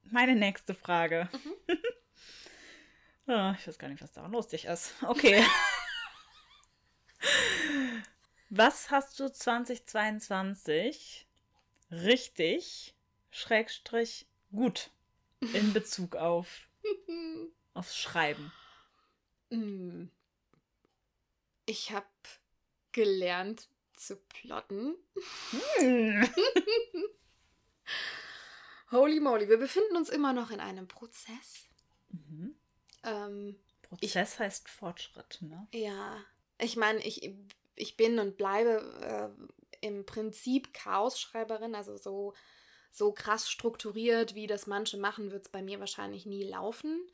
[0.09, 1.27] Meine nächste Frage.
[1.67, 1.77] Mhm.
[3.27, 4.93] Ah, ich weiß gar nicht, was daran lustig ist.
[5.07, 5.43] Okay.
[8.49, 11.27] was hast du 2022
[11.91, 12.95] richtig,
[13.29, 14.91] Schrägstrich, gut
[15.53, 16.67] in Bezug auf
[17.73, 18.51] aufs Schreiben?
[19.49, 20.05] Mm.
[21.65, 22.05] Ich habe
[22.91, 24.95] gelernt zu plotten.
[25.77, 26.27] Hm.
[28.91, 31.69] Holy moly, wir befinden uns immer noch in einem Prozess.
[32.09, 32.55] Mhm.
[33.03, 35.67] Ähm, Prozess heißt Fortschritt, ne?
[35.73, 36.17] ja,
[36.61, 37.33] ich meine, ich,
[37.75, 39.33] ich bin und bleibe
[39.81, 42.33] äh, im Prinzip Chaosschreiberin, also so,
[42.91, 47.07] so krass strukturiert, wie das manche machen, wird es bei mir wahrscheinlich nie laufen.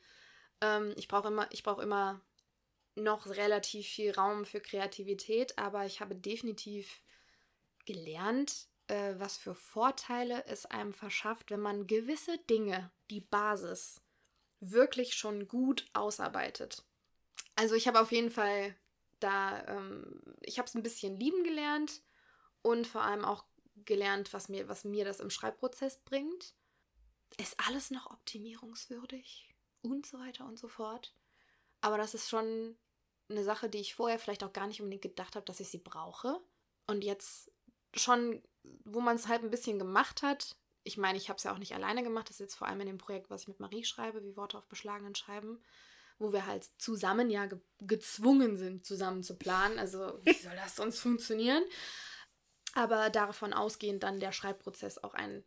[0.60, 2.20] Ähm, ich brauche immer, ich brauche immer
[2.94, 7.00] noch relativ viel Raum für Kreativität, aber ich habe definitiv
[7.86, 14.02] gelernt, äh, was für Vorteile es einem verschafft, wenn man gewisse Dinge, die Basis,
[14.60, 16.84] wirklich schon gut ausarbeitet.
[17.54, 18.74] Also ich habe auf jeden Fall
[19.20, 22.02] da, ähm, ich habe es ein bisschen lieben gelernt
[22.62, 23.44] und vor allem auch
[23.84, 26.54] gelernt, was mir, was mir das im Schreibprozess bringt.
[27.38, 31.14] Ist alles noch optimierungswürdig und so weiter und so fort.
[31.80, 32.76] Aber das ist schon
[33.28, 35.78] eine Sache, die ich vorher vielleicht auch gar nicht unbedingt gedacht habe, dass ich sie
[35.78, 36.40] brauche.
[36.86, 37.52] Und jetzt
[37.94, 38.42] schon,
[38.84, 41.58] wo man es halt ein bisschen gemacht hat, ich meine, ich habe es ja auch
[41.58, 43.84] nicht alleine gemacht, das ist jetzt vor allem in dem Projekt, was ich mit Marie
[43.84, 45.62] schreibe, wie Worte auf beschlagenen Scheiben,
[46.18, 49.78] wo wir halt zusammen ja ge gezwungen sind, zusammen zu planen.
[49.78, 51.62] Also, wie soll das sonst funktionieren?
[52.74, 55.44] Aber davon ausgehend dann der Schreibprozess auch ein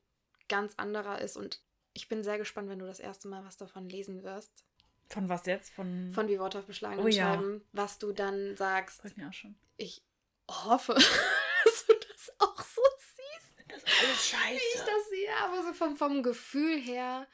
[0.47, 1.37] ganz anderer ist.
[1.37, 1.61] Und
[1.93, 4.63] ich bin sehr gespannt, wenn du das erste Mal was davon lesen wirst.
[5.09, 5.71] Von was jetzt?
[5.71, 6.11] Von.
[6.13, 7.33] Von wie Worte auf beschlagenen Oh ja.
[7.33, 9.01] Scheiben, was du dann sagst.
[9.01, 9.55] Freut mich auch schon.
[9.77, 10.03] Ich
[10.49, 10.93] hoffe,
[11.65, 15.73] dass du das auch so siehst Das ist alles wie ich das sehe, aber so
[15.73, 17.27] vom, vom Gefühl her.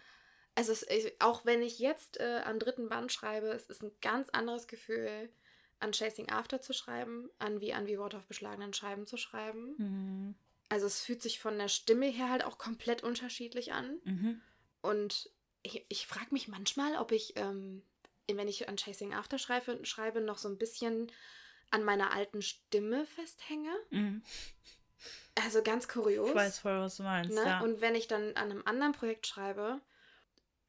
[0.58, 3.92] Also es, ich, auch wenn ich jetzt äh, am dritten Band schreibe, es ist ein
[4.02, 5.30] ganz anderes Gefühl,
[5.80, 9.76] an Chasing After zu schreiben, an wie an wie Worte auf beschlagenen Scheiben zu schreiben.
[9.78, 10.36] Mhm.
[10.70, 14.00] Also es fühlt sich von der Stimme her halt auch komplett unterschiedlich an.
[14.04, 14.42] Mhm.
[14.82, 15.30] Und
[15.62, 17.84] ich, ich frage mich manchmal, ob ich, ähm,
[18.28, 21.12] wenn ich an Chasing After schreibe, schreibe, noch so ein bisschen
[21.70, 23.76] an meiner alten Stimme festhänge.
[23.92, 24.24] Mhm.
[25.46, 26.30] Also ganz kurios.
[26.30, 27.36] Ich weiß voll, was du meinst.
[27.36, 27.46] ne?
[27.46, 27.60] Ja.
[27.62, 29.80] Und wenn ich dann an einem anderen Projekt schreibe,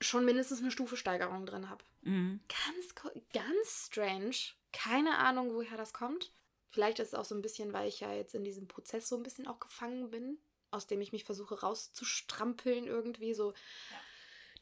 [0.00, 1.84] schon mindestens eine Stufe Steigerung drin habe.
[2.02, 2.40] Mhm.
[2.48, 2.94] Ganz,
[3.32, 4.36] ganz strange.
[4.72, 6.32] Keine Ahnung, woher das kommt.
[6.70, 9.16] Vielleicht ist es auch so ein bisschen, weil ich ja jetzt in diesem Prozess so
[9.16, 10.38] ein bisschen auch gefangen bin,
[10.70, 13.34] aus dem ich mich versuche rauszustrampeln irgendwie.
[13.34, 13.54] So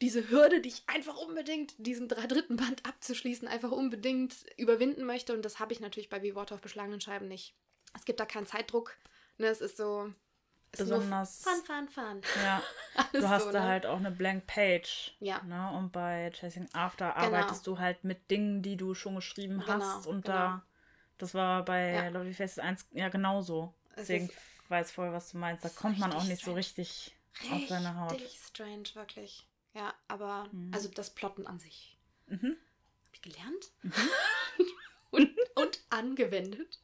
[0.01, 5.33] diese Hürde, die ich einfach unbedingt, diesen drei dritten Band abzuschließen, einfach unbedingt überwinden möchte.
[5.33, 7.55] Und das habe ich natürlich bei Wie Worte auf beschlagenen Scheiben nicht.
[7.95, 8.95] Es gibt da keinen Zeitdruck.
[9.37, 10.13] Ne, es ist so.
[10.71, 12.21] Besonders- Fun, fun, fun.
[12.43, 12.61] ja.
[13.13, 13.65] Du hast so, da ne?
[13.67, 15.15] halt auch eine Blank Page.
[15.19, 15.41] Ja.
[15.43, 15.71] Ne?
[15.77, 17.25] Und bei Chasing After Genau.
[17.25, 20.05] arbeitest du halt mit Dingen, die du schon geschrieben Genau, hast.
[20.07, 20.37] Und genau.
[20.37, 20.65] da,
[21.17, 22.07] das war bei Ja.
[22.09, 23.73] Lovely Faces 1 ja genauso.
[23.91, 24.35] Es Deswegen ist
[24.69, 25.63] weiß voll, was du meinst.
[25.65, 27.15] Da kommt man auch richtig nicht so richtig
[27.51, 28.11] auf seine Haut.
[28.13, 29.47] Richtig strange, wirklich.
[29.73, 30.73] Ja, aber Mhm.
[30.73, 31.97] also das Plotten an sich.
[32.27, 32.57] Mhm.
[33.05, 33.93] Hab ich gelernt Mhm.
[35.11, 36.79] und, und angewendet.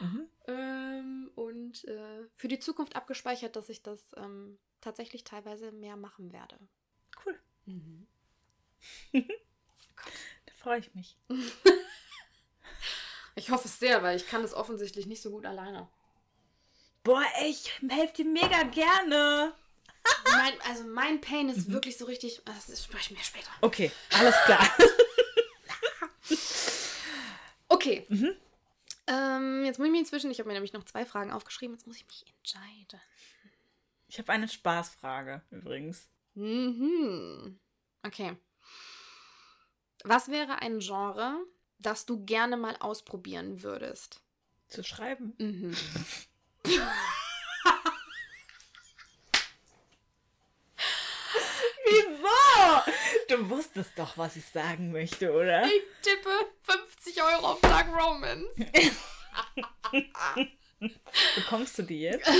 [0.00, 0.28] Mhm.
[0.46, 6.32] Ähm, und äh, für die Zukunft abgespeichert, dass ich das ähm, tatsächlich teilweise mehr machen
[6.32, 6.58] werde.
[7.24, 7.38] Cool.
[7.66, 8.06] Mhm.
[10.46, 11.16] Da freue ich mich.
[13.38, 15.88] Ich hoffe es sehr, weil ich kann es offensichtlich nicht so gut alleine.
[17.04, 19.52] Boah, ey, ich helfe dir mega gerne.
[20.30, 21.52] Mein, also mein Pain Mhm.
[21.52, 22.40] ist wirklich so richtig.
[22.46, 23.50] Das sprechen wir später.
[23.60, 24.66] Okay, alles klar.
[27.68, 28.06] Okay.
[28.08, 28.34] Mhm.
[29.08, 31.86] Ähm, jetzt muss ich mich inzwischen, ich habe mir nämlich noch zwei Fragen aufgeschrieben, jetzt
[31.86, 33.00] muss ich mich entscheiden.
[34.08, 36.08] Ich habe eine Spaßfrage übrigens.
[36.34, 37.58] Mhm.
[38.02, 38.36] Okay.
[40.04, 41.36] Was wäre ein Genre,
[41.78, 44.20] das du gerne mal ausprobieren würdest?
[44.68, 45.34] Zu schreiben.
[45.38, 45.76] Mhm.
[51.84, 52.92] Wieso?
[53.36, 55.66] Du wusstest doch, was ich sagen möchte, oder?
[55.66, 56.30] Ich tippe
[56.62, 58.48] 50 Euro auf Dark Romance.
[61.34, 62.30] Bekommst du die jetzt?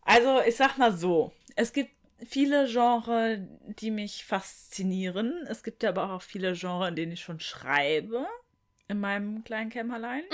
[0.00, 1.90] Also, ich sag mal so: Es gibt
[2.26, 5.46] viele Genres, die mich faszinieren.
[5.46, 8.26] Es gibt ja aber auch viele Genres, in denen ich schon schreibe.
[8.88, 10.24] In meinem kleinen Kämmerlein.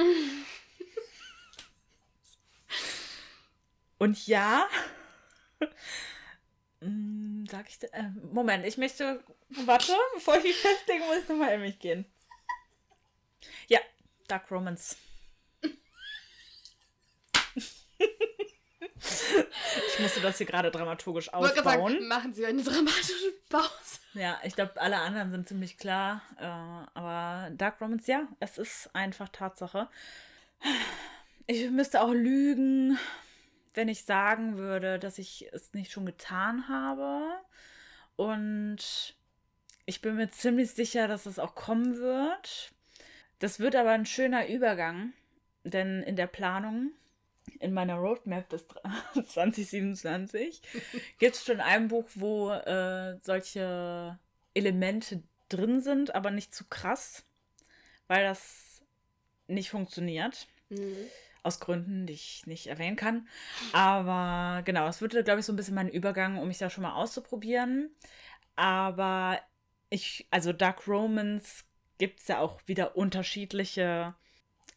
[3.98, 4.68] Und ja.
[6.84, 7.82] Mm, Sag ich.
[7.92, 9.22] Äh, Moment, ich möchte.
[9.48, 12.04] Warte, bevor ich mich festlege, muss ich nochmal in mich gehen.
[13.68, 13.78] Ja,
[14.28, 14.96] Dark Romance.
[18.96, 21.92] Ich musste das hier gerade dramaturgisch ausbauen.
[21.92, 23.68] sagen, machen Sie eine dramatische Pause.
[24.14, 26.22] Ja, ich glaube, alle anderen sind ziemlich klar.
[26.38, 29.88] Äh, aber Dark Romance, ja, es ist einfach Tatsache.
[31.46, 32.98] Ich müsste auch lügen,
[33.74, 37.22] wenn ich sagen würde, dass ich es nicht schon getan habe.
[38.16, 39.14] Und
[39.86, 42.72] ich bin mir ziemlich sicher, dass es auch kommen wird.
[43.40, 45.12] Das wird aber ein schöner Übergang,
[45.64, 46.92] denn in der Planung,
[47.58, 48.66] in meiner Roadmap bis
[49.26, 50.62] 2027,
[51.18, 54.18] gibt es schon ein Buch, wo äh, solche
[54.54, 57.24] Elemente drin sind, aber nicht zu krass,
[58.06, 58.82] weil das
[59.48, 60.46] nicht funktioniert.
[60.70, 60.96] Mhm.
[61.44, 63.28] Aus Gründen, die ich nicht erwähnen kann.
[63.72, 66.82] Aber genau, es würde, glaube ich, so ein bisschen mein Übergang, um mich da schon
[66.82, 67.90] mal auszuprobieren.
[68.56, 69.38] Aber
[69.90, 71.64] ich, also Dark Romance
[71.98, 74.14] gibt es ja auch wieder unterschiedliche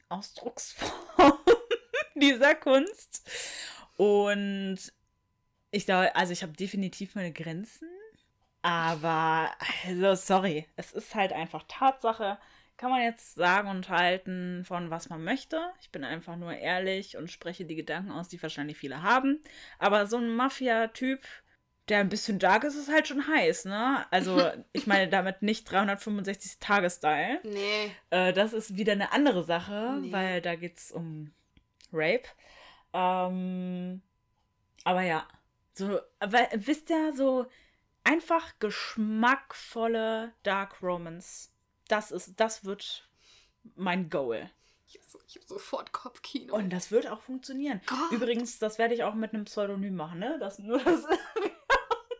[0.10, 1.40] Ausdrucksformen
[2.16, 3.30] dieser Kunst.
[3.98, 4.78] Und
[5.72, 7.88] ich glaube, also ich habe definitiv meine Grenzen.
[8.62, 9.52] Aber,
[9.86, 12.38] also, sorry, es ist halt einfach Tatsache.
[12.78, 15.60] Kann man jetzt sagen und halten von was man möchte.
[15.82, 19.42] Ich bin einfach nur ehrlich und spreche die Gedanken aus, die wahrscheinlich viele haben.
[19.80, 21.20] Aber so ein Mafia-Typ,
[21.90, 24.06] der ein bisschen dark ist, ist halt schon heiß, ne?
[24.12, 24.40] Also,
[24.74, 27.40] ich meine damit nicht 365 Tage-Style.
[27.44, 27.92] Nee.
[28.12, 30.12] Äh, das ist wieder eine andere Sache, Nee.
[30.12, 31.34] weil da geht es um
[31.92, 32.28] Rape.
[32.94, 34.02] Ähm,
[34.84, 35.28] aber ja,
[35.74, 37.48] so, weil, wisst ihr, so
[38.04, 41.50] einfach geschmackvolle Dark Romance.
[41.88, 43.08] Das ist, das wird
[43.76, 44.50] mein Goal.
[44.88, 46.56] Ich habe so, hab sofort Kopfkino.
[46.56, 47.82] Und das wird auch funktionieren.
[47.86, 48.12] Gott.
[48.12, 50.38] Übrigens, das werde ich auch mit einem Pseudonym machen, ne?
[50.40, 51.56] Das nur das wir uns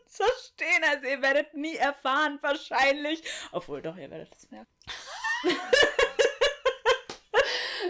[0.06, 0.82] verstehen.
[0.90, 3.22] Also ihr werdet nie erfahren, wahrscheinlich.
[3.52, 4.70] Obwohl, doch, ihr werdet es merken.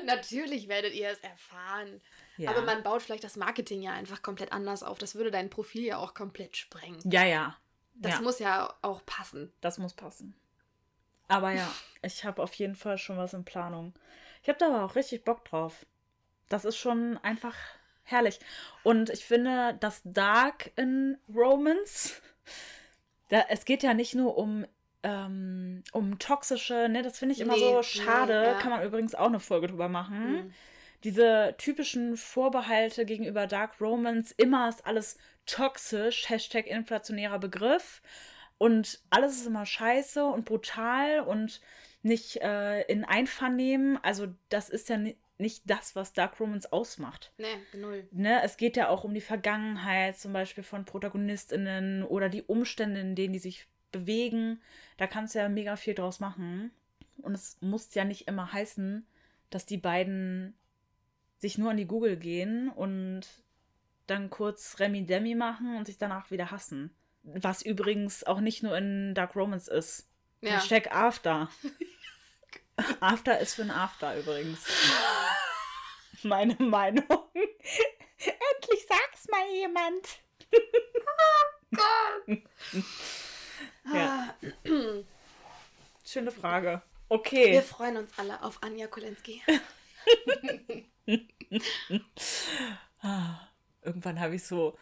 [0.05, 2.01] Natürlich werdet ihr es erfahren.
[2.37, 2.51] Ja.
[2.51, 4.99] Aber man baut vielleicht das Marketing ja einfach komplett anders auf.
[4.99, 7.01] Das würde dein Profil ja auch komplett sprengen.
[7.11, 7.57] ja, ja.
[8.01, 8.21] Das ja.
[8.21, 9.53] muss ja auch passen.
[9.61, 10.37] Das muss passen.
[11.29, 11.71] Aber ja,
[12.03, 13.95] ich habe auf jeden Fall schon was in Planung.
[14.43, 15.87] Ich habe da aber auch richtig Bock drauf.
[16.49, 17.55] Das ist schon einfach
[18.03, 18.41] herrlich.
[18.83, 22.14] Und ich finde, das Dark in Romance,
[23.29, 24.67] da, es geht ja nicht nur um
[25.05, 28.33] ähm, um toxische, ne, das finde ich immer Nee, so nee, schade.
[28.45, 28.55] ja.
[28.55, 30.33] Kann man übrigens auch eine Folge drüber machen.
[30.33, 30.55] Mhm.
[31.05, 38.03] Diese typischen Vorbehalte gegenüber Dark Romance, immer ist alles toxisch, Hashtag inflationärer Begriff.
[38.59, 41.61] Und alles ist immer scheiße und brutal und
[42.03, 43.99] nicht äh, in Einvernehmen.
[44.03, 47.33] Also, das ist ja ni nicht das, was Dark Romance ausmacht.
[47.38, 48.09] Nee, null.
[48.11, 48.42] Ne?
[48.42, 53.14] Es geht ja auch um die Vergangenheit, zum Beispiel von ProtagonistInnen oder die Umstände, in
[53.14, 54.61] denen die sich bewegen.
[54.97, 56.73] Da kannst du ja mega viel draus machen.
[57.18, 59.07] Und es muss ja nicht immer heißen,
[59.51, 60.55] dass die beiden
[61.37, 63.23] sich nur an die Google gehen und
[64.07, 66.90] dann kurz Remi Demi machen und sich danach wieder hassen.
[67.35, 70.09] Was übrigens auch nicht nur in Dark Romance ist.
[70.41, 70.53] Ja.
[70.53, 71.49] Hashtag After.
[73.01, 74.64] After ist für ein After übrigens.
[76.23, 77.05] Meine Meinung.
[77.35, 80.21] Endlich sag's mal jemand.
[83.93, 84.35] Ja.
[84.35, 84.35] Ah,
[86.05, 86.83] Schöne Frage.
[87.09, 87.62] Wir Okay.
[87.62, 89.43] freuen uns alle auf Anja Kolensky.
[93.01, 93.41] Ah,
[93.83, 94.77] Irgendwann habe ich so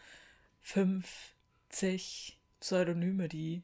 [0.61, 3.63] 50 Pseudonyme, die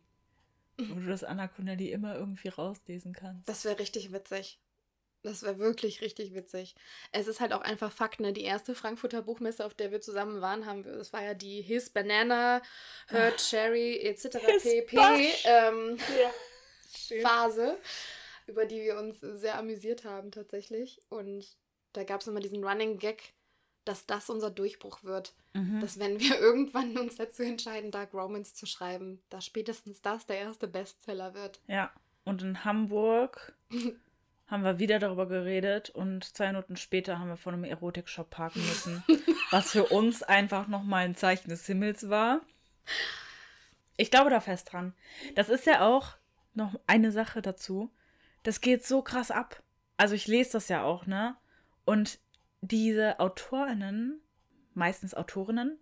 [0.78, 3.48] wo du das Anna Connelly immer irgendwie rauslesen kannst.
[3.48, 4.60] Das wäre richtig witzig.
[5.22, 6.76] Das wäre wirklich richtig witzig.
[7.12, 8.34] Es ist halt auch einfach Fakt, ne?
[8.34, 11.62] Die erste Frankfurter Buchmesse, auf der wir zusammen waren, haben wir, das war ja die
[11.62, 12.62] His Banana,
[13.08, 14.40] Her Cherry etc.
[14.62, 14.98] Pp.
[15.46, 17.22] Ähm, Ja.
[17.22, 17.78] Phase,
[18.48, 21.00] über die wir uns sehr amüsiert haben tatsächlich.
[21.10, 21.56] Und
[21.94, 23.34] da gab es immer diesen Running Gag,
[23.86, 25.34] dass das unser Durchbruch wird.
[25.54, 25.80] Mhm.
[25.82, 30.38] Dass wenn wir irgendwann uns dazu entscheiden, Dark Romance zu schreiben, dass spätestens das der
[30.38, 31.60] erste Bestseller wird.
[31.68, 31.92] Ja,
[32.24, 33.54] und in Hamburg
[34.48, 38.62] haben wir wieder darüber geredet und zwei Minuten später haben wir vor einem Erotikshop parken
[38.62, 39.04] müssen,
[39.52, 42.42] was für uns einfach nochmal ein Zeichen des Himmels war.
[43.98, 44.94] Ich glaube da fest dran.
[45.36, 46.16] Das ist ja auch
[46.54, 47.92] noch eine Sache dazu.
[48.44, 49.62] Das geht so krass ab.
[49.98, 51.36] Also ich lese das ja auch, ne?
[51.86, 52.20] Und
[52.68, 54.22] diese AutorInnen,
[54.74, 55.78] meistens Autorinnen,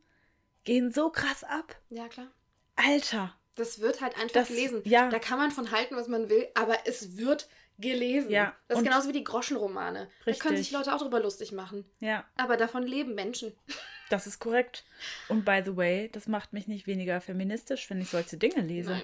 [0.63, 1.75] gehen so krass ab.
[1.89, 2.27] Ja, klar.
[2.75, 3.35] Alter.
[3.55, 4.81] Das wird halt einfach Das- gelesen.
[4.85, 5.09] ja.
[5.09, 8.29] Da kann man von halten, was man will, aber es wird gelesen.
[8.31, 10.07] Ja, Das ist genauso wie die Groschenromane.
[10.25, 10.71] Da können sich Richtig.
[10.71, 11.85] Leute auch drüber lustig machen.
[11.99, 12.25] Ja.
[12.37, 13.53] Aber davon leben Menschen.
[14.09, 14.83] Das ist korrekt.
[15.29, 18.89] Und by the way, das macht mich nicht weniger feministisch, wenn ich solche Dinge lese.
[18.91, 19.03] Nein.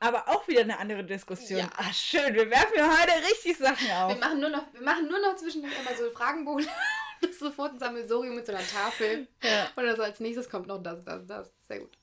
[0.00, 1.60] Aber auch wieder eine andere Diskussion.
[1.60, 1.70] Ja.
[1.78, 2.34] Ach, schön.
[2.34, 4.20] Wir werfen ja heute richtig Sachen Wir auf.
[4.20, 6.66] machen nur noch, wir machen nur noch zwischendurch immer so Fragenbogen.
[7.30, 9.28] Ist sofort ein Sammelsurium mit so einer Tafel.
[9.42, 9.68] Ja.
[9.76, 11.50] Und also als nächstes kommt noch das, das, das.
[11.68, 11.96] Sehr gut.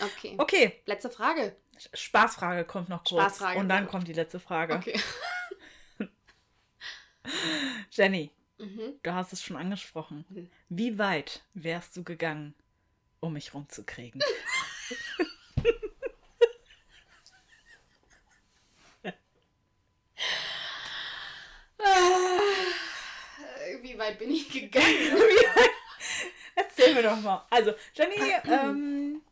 [0.00, 0.34] Okay.
[0.38, 1.56] Okay, Letzte Frage.
[1.94, 3.22] Spaßfrage kommt noch kurz.
[3.22, 4.74] Spaßfrage, Und dann kommt die letzte Frage.
[4.74, 4.98] Okay.
[7.90, 8.94] Jenny, Mhm.
[9.02, 10.24] du hast es schon angesprochen.
[10.28, 10.50] Mhm.
[10.68, 12.54] Wie weit wärst du gegangen,
[13.20, 14.22] um mich rumzukriegen?
[23.92, 24.86] Wie weit bin ich gegangen?
[26.54, 27.44] Erzähl mir doch mal.
[27.50, 29.22] Also, Jenny, ähm,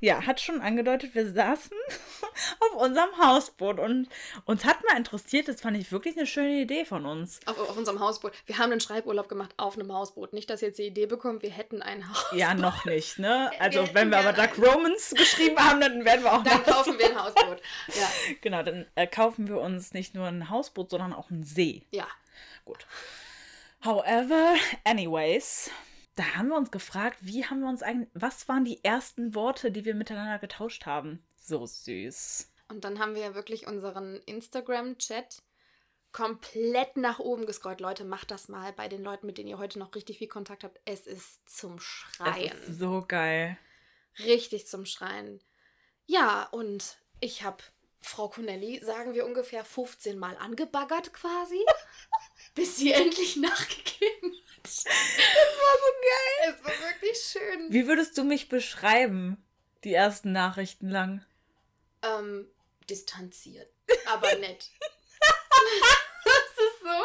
[0.00, 1.76] ja, hat schon angedeutet, wir saßen
[2.60, 4.08] auf unserem Hausboot und
[4.44, 7.40] uns hat mal interessiert, das fand ich wirklich eine schöne Idee von uns.
[7.46, 8.32] Auf, auf unserem Hausboot.
[8.46, 10.32] Wir haben einen Schreiburlaub gemacht auf einem Hausboot.
[10.32, 12.26] Nicht, dass ihr jetzt die Idee bekommt, wir hätten ein Haus.
[12.32, 13.50] Ja, noch nicht, ne?
[13.58, 16.98] Also, hätten wenn wir aber Dark Romans geschrieben haben, dann werden wir auch Dann kaufen
[16.98, 17.62] wir ein Hausboot.
[17.88, 18.10] Ja.
[18.40, 21.82] Genau, dann äh, kaufen wir uns nicht nur ein Hausboot, sondern auch einen See.
[21.90, 22.06] Ja.
[22.64, 22.86] Gut.
[23.84, 25.70] However, anyways,
[26.16, 29.70] da haben wir uns gefragt, wie haben wir uns eigentlich, was waren die ersten Worte,
[29.70, 31.22] die wir miteinander getauscht haben?
[31.36, 32.50] So süß.
[32.68, 35.42] Und dann haben wir ja wirklich unseren Instagram-Chat
[36.12, 37.80] komplett nach oben gescrollt.
[37.80, 40.64] Leute, macht das mal bei den Leuten, mit denen ihr heute noch richtig viel Kontakt
[40.64, 40.80] habt.
[40.86, 42.56] Es ist zum Schreien.
[42.56, 43.58] ist so geil.
[44.20, 45.42] Richtig zum Schreien.
[46.06, 47.62] Ja, und ich habe
[48.04, 51.58] Frau Connelly, sagen wir ungefähr 15 Mal angebaggert quasi,
[52.54, 54.64] bis sie endlich nachgegeben hat.
[54.64, 56.54] Das war so geil.
[56.56, 57.72] Es war wirklich schön.
[57.72, 59.44] Wie würdest du mich beschreiben,
[59.84, 61.24] die ersten Nachrichten lang?
[62.02, 62.48] Ähm,
[62.88, 63.68] distanziert.
[64.06, 64.70] Aber nett.
[66.24, 67.04] das ist so.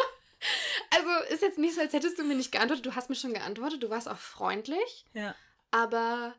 [0.91, 2.86] Also ist jetzt nicht so, als hättest du mir nicht geantwortet.
[2.86, 3.84] Du hast mir schon geantwortet.
[3.84, 5.06] Du warst auch freundlich.
[5.14, 5.36] Ja.
[5.72, 6.34] Aber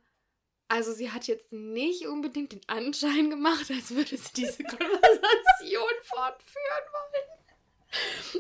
[0.69, 6.87] also sie hat jetzt nicht unbedingt den Anschein gemacht, als würde sie diese Konversation fortführen
[6.93, 7.40] wollen.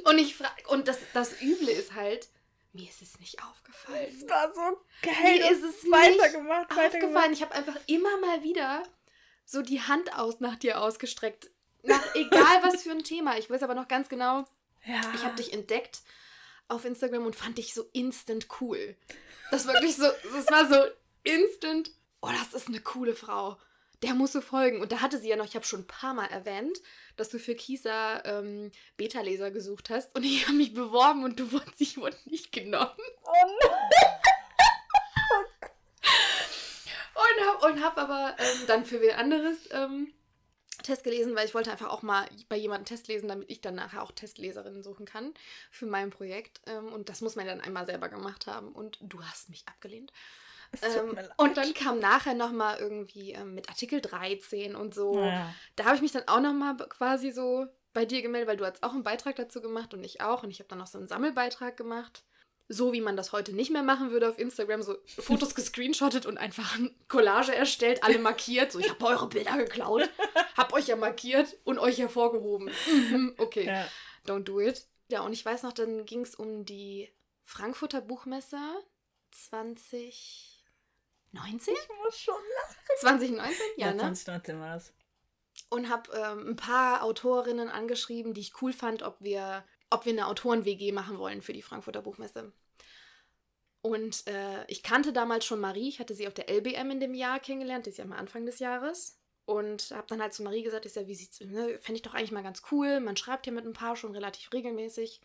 [0.05, 2.28] Und ich frage, und das, das Üble ist halt,
[2.72, 4.07] mir ist es nicht aufgefallen.
[4.20, 5.14] Das war so geil.
[5.38, 7.30] Mir ist es weitergemacht, Aufgefallen, weitergemacht.
[7.32, 8.82] ich habe einfach immer mal wieder
[9.44, 11.51] so die Hand aus nach dir ausgestreckt.
[11.82, 13.38] Nach egal was für ein Thema.
[13.38, 14.44] Ich weiß aber noch ganz genau,
[14.84, 15.01] Ja.
[15.14, 16.03] ich habe dich entdeckt
[16.68, 18.96] auf Instagram und fand dich so instant cool.
[19.51, 20.88] Das wirklich so, das war so
[21.24, 21.90] instant,
[22.20, 23.59] oh, das ist eine coole Frau.
[24.03, 24.80] Der muss so folgen.
[24.80, 26.80] Und da hatte sie ja noch, ich habe schon ein paar Mal erwähnt,
[27.16, 30.14] dass du für Kisa ähm, Beta-Leser gesucht hast.
[30.14, 32.90] Und ich habe mich beworben und du wurdest, ich wurde nicht genommen.
[33.24, 33.80] Oh nein.
[37.14, 40.12] Und habe und hab aber ähm, dann für wen anderes ähm,
[40.82, 43.74] Test gelesen, weil ich wollte einfach auch mal bei jemandem Test lesen, damit ich dann
[43.74, 45.34] nachher auch Testleserinnen suchen kann
[45.70, 46.61] für mein Projekt.
[46.66, 48.72] Ähm, und das muss man dann einmal selber gemacht haben.
[48.72, 50.12] Und du hast mich abgelehnt.
[50.83, 55.18] Ähm, und dann kam nachher nochmal irgendwie ähm, mit Artikel 13 und so.
[55.18, 55.53] Ja.
[55.77, 58.83] Da habe ich mich dann auch nochmal quasi so bei dir gemeldet, weil du hast
[58.85, 60.45] auch einen Beitrag dazu gemacht und ich auch.
[60.45, 62.25] Und ich habe dann noch so einen Sammelbeitrag gemacht.
[62.68, 66.39] So wie man das heute nicht mehr machen würde auf Instagram, so Fotos gescreenshottet und
[66.39, 68.71] einfach eine Collage erstellt, alle markiert.
[68.71, 70.09] So, ich habe eure Bilder geklaut,
[70.57, 72.71] hab euch ja markiert und euch hervorgehoben.
[72.89, 73.89] Mhm, okay, Ja.
[74.25, 74.87] don't do it.
[75.09, 77.12] Ja, und ich weiß noch, dann ging es um die
[77.45, 78.59] Frankfurter Buchmesse
[81.33, 81.74] 2019?
[81.74, 82.35] Ich muss schon
[82.99, 83.57] 2019?
[83.76, 83.99] Ja, Ja, ne?
[84.14, 84.93] 2019 war das.
[85.70, 90.12] und habe ähm, ein paar Autorinnen angeschrieben, die ich cool fand, ob wir, ob wir
[90.12, 92.53] eine Autoren-WG machen wollen für die Frankfurter Buchmesse.
[93.83, 97.14] Und äh, ich kannte damals schon Marie, ich hatte sie auf der LBM in dem
[97.14, 99.16] Jahr kennengelernt, die ist ja am Anfang des Jahres.
[99.47, 102.14] Und habe dann halt zu Marie gesagt, ich sag, wie sieht's, ne, fände ich doch
[102.14, 103.01] eigentlich mal ganz cool.
[103.01, 105.20] Man schreibt hier mit ein paar schon relativ regelmäßig.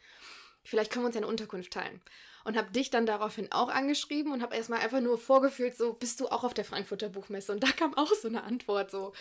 [0.63, 2.01] Vielleicht können wir uns ja eine Unterkunft teilen.
[2.45, 6.19] Und habe dich dann daraufhin auch angeschrieben und habe erstmal einfach nur vorgefühlt, so, bist
[6.19, 7.51] du auch auf der Frankfurter Buchmesse?
[7.51, 9.13] Und da kam auch so eine Antwort, so,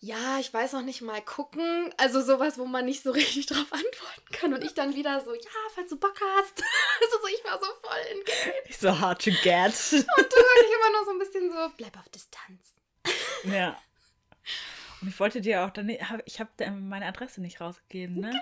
[0.00, 1.94] ja, ich weiß noch nicht mal gucken.
[1.98, 4.52] Also sowas, wo man nicht so richtig drauf antworten kann.
[4.52, 6.62] Und ich dann wieder so, ja, falls du Bock hast.
[7.00, 8.54] Also so, ich war so voll in Game.
[8.66, 9.66] Ich so hard to get.
[9.92, 10.02] Und
[10.32, 12.72] du wirklich immer nur so ein bisschen so, bleib auf Distanz.
[13.44, 13.78] ja.
[15.00, 18.32] Und ich wollte dir auch dann, hab- ich habe meine Adresse nicht rausgegeben, ne?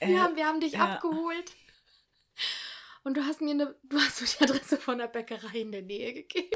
[0.00, 0.94] Wir, Äh, haben, wir haben dich ja.
[0.94, 1.52] abgeholt.
[3.04, 5.82] Und du hast mir eine, du hast mir die Adresse von der Bäckerei in der
[5.82, 6.50] Nähe gegeben.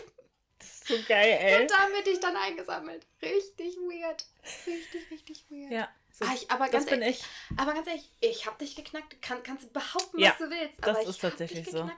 [0.59, 1.61] Das ist so geil, ey.
[1.63, 3.07] Und da haben wir dich dann eingesammelt.
[3.21, 4.25] Richtig weird.
[4.67, 5.71] Richtig, richtig weird.
[5.73, 5.89] Ja.
[6.13, 7.21] So, Ah, ich, aber, das ganz bin ehrlich,
[7.51, 7.59] ich.
[7.61, 9.21] aber ganz ehrlich, ich hab dich geknackt.
[9.21, 10.79] Kann, kannst du behaupten, Ja, was du willst.
[10.81, 11.91] das aber ist ich hab tatsächlich so.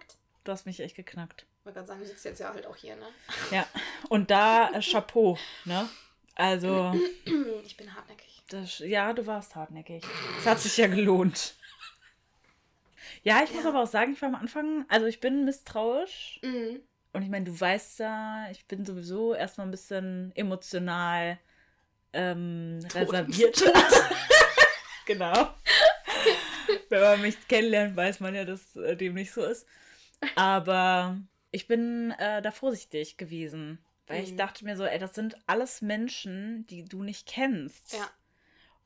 [0.45, 1.47] Du hast mich echt geknackt.
[1.61, 3.07] Ich wollte gerade sagen, du sitzt jetzt ja halt auch hier, ne?
[3.53, 3.67] Ja.
[4.09, 5.89] Und da äh, Chapeau, ne?
[6.35, 6.93] Also,
[7.65, 8.43] Ich bin hartnäckig.
[8.49, 10.03] das, ja, du warst hartnäckig.
[10.41, 11.55] Es hat sich ja gelohnt.
[13.23, 13.71] Ja, ich muss Ja.
[13.71, 16.41] aber auch sagen, ich war am Anfang, also ich bin misstrauisch.
[16.43, 16.81] Mhm.
[17.13, 21.39] Und ich meine, du weißt ja, ich bin sowieso erstmal ein bisschen emotional
[22.13, 23.63] ähm, reserviert.
[25.07, 25.55] genau.
[26.89, 29.67] Wenn man mich kennenlernt, weiß man ja, dass äh, dem nicht so ist.
[30.35, 31.19] Aber
[31.51, 33.79] ich bin äh, da vorsichtig gewesen.
[34.07, 34.37] Weil ich Mhm.
[34.39, 37.93] dachte mir so, ey, das sind alles Menschen, die du nicht kennst.
[37.93, 38.11] Ja.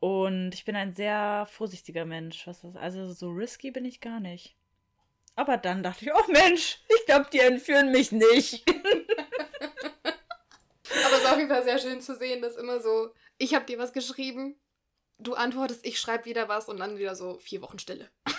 [0.03, 2.49] Und ich bin ein sehr vorsichtiger Mensch.
[2.49, 4.57] Was das, also so risky bin ich gar nicht.
[5.37, 8.69] Aber dann dachte ich, oh Mensch, ich glaube, die entführen mich nicht.
[10.09, 10.17] Aber
[11.13, 13.79] es ist auf jeden Fall sehr schön zu sehen, dass immer so, ich habe dir
[13.79, 14.57] was geschrieben,
[15.19, 18.11] du antwortest, ich schreibe wieder was und dann wieder so vier Wochen Stille.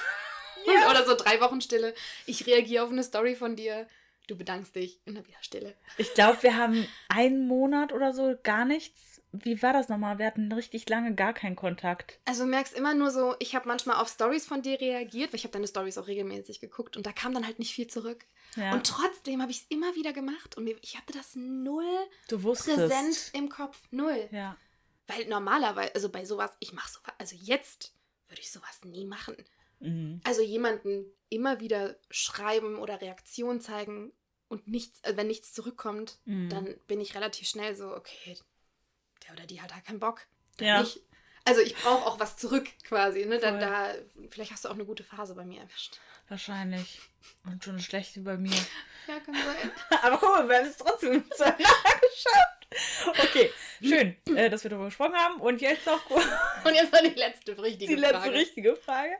[0.65, 0.89] Ja.
[0.89, 1.93] Oder so drei Wochen Stille.
[2.25, 3.85] Ich reagiere auf eine Story von dir,
[4.27, 5.75] du bedankst dich und dann wieder Stille.
[5.97, 9.12] Ich glaube, wir haben einen Monat oder so gar nichts.
[9.33, 10.19] Wie war das nochmal?
[10.19, 12.19] Wir hatten richtig lange gar keinen Kontakt.
[12.25, 15.37] Also du merkst immer nur so, ich habe manchmal auf Stories von dir reagiert, weil
[15.37, 18.25] ich habe deine Stories auch regelmäßig geguckt und da kam dann halt nicht viel zurück.
[18.55, 18.73] Ja.
[18.73, 21.83] Und trotzdem habe ich es immer wieder gemacht und mir, ich hatte das null
[22.27, 23.81] präsent im Kopf.
[23.91, 24.29] Null.
[24.31, 24.55] Ja.
[25.07, 27.93] Weil normalerweise, also bei sowas, ich mache sowas, also jetzt
[28.27, 29.35] würde ich sowas nie machen.
[29.79, 30.21] Mhm.
[30.23, 34.13] Also jemanden immer wieder schreiben oder Reaktion zeigen
[34.47, 36.49] und nichts, äh, wenn nichts zurückkommt, Mhm.
[36.49, 38.37] dann bin ich relativ schnell so, okay,
[39.25, 40.21] der oder die hat halt keinen Bock.
[40.57, 40.79] Dann Ja.
[40.81, 40.99] nicht.
[41.45, 43.37] Also ich brauche auch was zurück quasi, ne?
[43.37, 43.59] Da, Voll.
[43.59, 43.93] da,
[44.29, 45.99] vielleicht hast du auch eine gute Phase bei mir erwischt.
[46.29, 47.01] Wahrscheinlich.
[47.45, 48.55] Und schon eine schlechte bei mir.
[49.07, 49.71] Ja, kann sein.
[50.03, 52.67] Aber guck mal, wir haben es trotzdem zueinander geschafft.
[53.29, 53.51] Okay,
[53.81, 55.41] schön, äh, dass wir darüber gesprochen haben.
[55.41, 56.25] Und jetzt noch kurz
[56.63, 58.33] Und jetzt mal die letzte richtige die letzte Frage.
[58.33, 59.13] richtige Frage.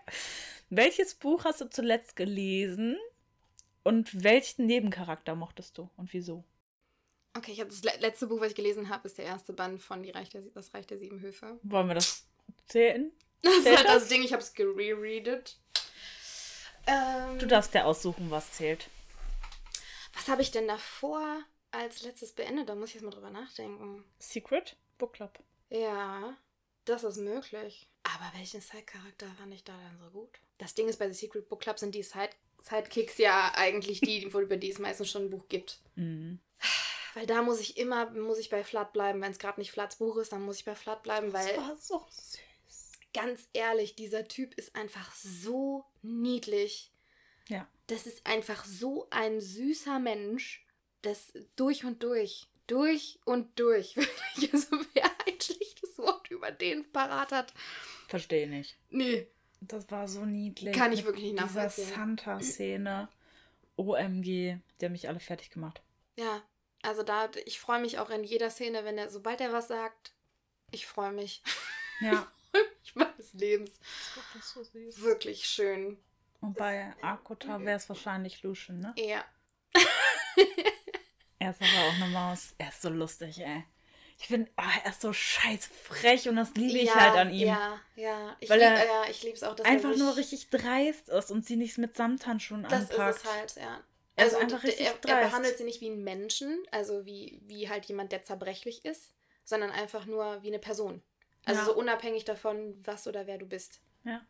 [0.70, 2.98] Welches Buch hast du zuletzt gelesen
[3.84, 6.46] und welchen Nebencharakter mochtest du und wieso?
[7.36, 9.82] Okay, ich habe das le- letzte Buch, was ich gelesen habe, ist der erste Band
[9.82, 11.60] von die Reich der, Das Reich der Sieben Höfe.
[11.64, 12.26] Wollen wir das
[12.68, 13.12] zählen?
[13.42, 14.08] Das ist halt das?
[14.08, 15.58] Ding, ich habe es gerereadet.
[16.88, 18.88] Ähm, Du darfst dir aussuchen, was zählt.
[20.14, 22.70] Was habe ich denn davor als letztes beendet?
[22.70, 24.06] Da muss ich jetzt mal drüber nachdenken.
[24.20, 25.40] Secret Book Club.
[25.70, 26.38] Ja,
[26.86, 27.90] das ist möglich.
[28.04, 30.30] Aber welchen Side-Charakter fand ich da dann so gut?
[30.60, 32.30] Das Ding ist, bei The Secret Book Club sind die Side
[32.62, 35.80] Sidekicks ja eigentlich die, die- über die es meistens schon ein Buch gibt.
[35.96, 36.40] Mhm.
[37.14, 39.22] Weil da muss ich immer, muss ich bei Flat bleiben.
[39.22, 41.78] Wenn es gerade nicht Flats Buch ist, dann muss ich bei Flat bleiben, weil war
[41.78, 42.40] so süß.
[43.14, 46.92] ganz ehrlich, dieser Typ ist einfach so niedlich.
[47.48, 47.68] Ja.
[47.88, 50.66] Das ist einfach so ein süßer Mensch.
[51.02, 52.48] Das durch und durch.
[52.68, 53.96] Durch und durch.
[53.98, 54.54] Wirklich.
[54.54, 57.54] Also wer ein schlechtes Wort über den parat hat.
[58.08, 58.78] Verstehe nicht.
[58.90, 59.28] Nee.
[59.62, 60.76] Das war so niedlich.
[60.76, 61.96] Kann ich wirklich nicht Dieser nachvollziehen.
[61.96, 63.10] Santa-Szene.
[63.76, 65.82] OMG, die haben mich alle fertig gemacht.
[66.16, 66.42] Ja.
[66.84, 70.14] Also da, ich freue mich auch in jeder Szene, wenn er, sobald er was sagt,
[70.72, 71.42] ich freue mich.
[72.02, 72.32] Ja.
[72.84, 73.72] ich meines Lebens.
[74.16, 75.02] Das ist so süß.
[75.02, 75.98] Wirklich schön.
[76.42, 78.94] Und bei Akota wäre es wahrscheinlich Lucian, ne?
[78.98, 79.26] Ja.
[81.40, 82.56] Er ist aber auch eine Maus.
[82.58, 83.66] Er ist so lustig, ey.
[84.18, 87.48] Ich finde, er ist so scheiß frech und das liebe ich ja, halt an ihm.
[87.48, 88.38] Ja, ja.
[88.40, 90.50] Ich Weil lieb, er ja, ich liebe es auch, dass Einfach er sich, nur richtig
[90.50, 93.18] dreist ist und sie nicht mit Samthandschuhen Das anpackt.
[93.18, 93.84] ist es halt, ja.
[94.16, 98.24] Also er, er behandelt sie nicht wie einen Menschen, also wie, wie halt jemand, der
[98.24, 99.12] zerbrechlich ist,
[99.44, 101.02] sondern einfach nur wie eine Person.
[101.46, 101.66] Also Ja.
[101.66, 103.82] so unabhängig davon, was oder wer du bist.
[104.04, 104.22] Ja.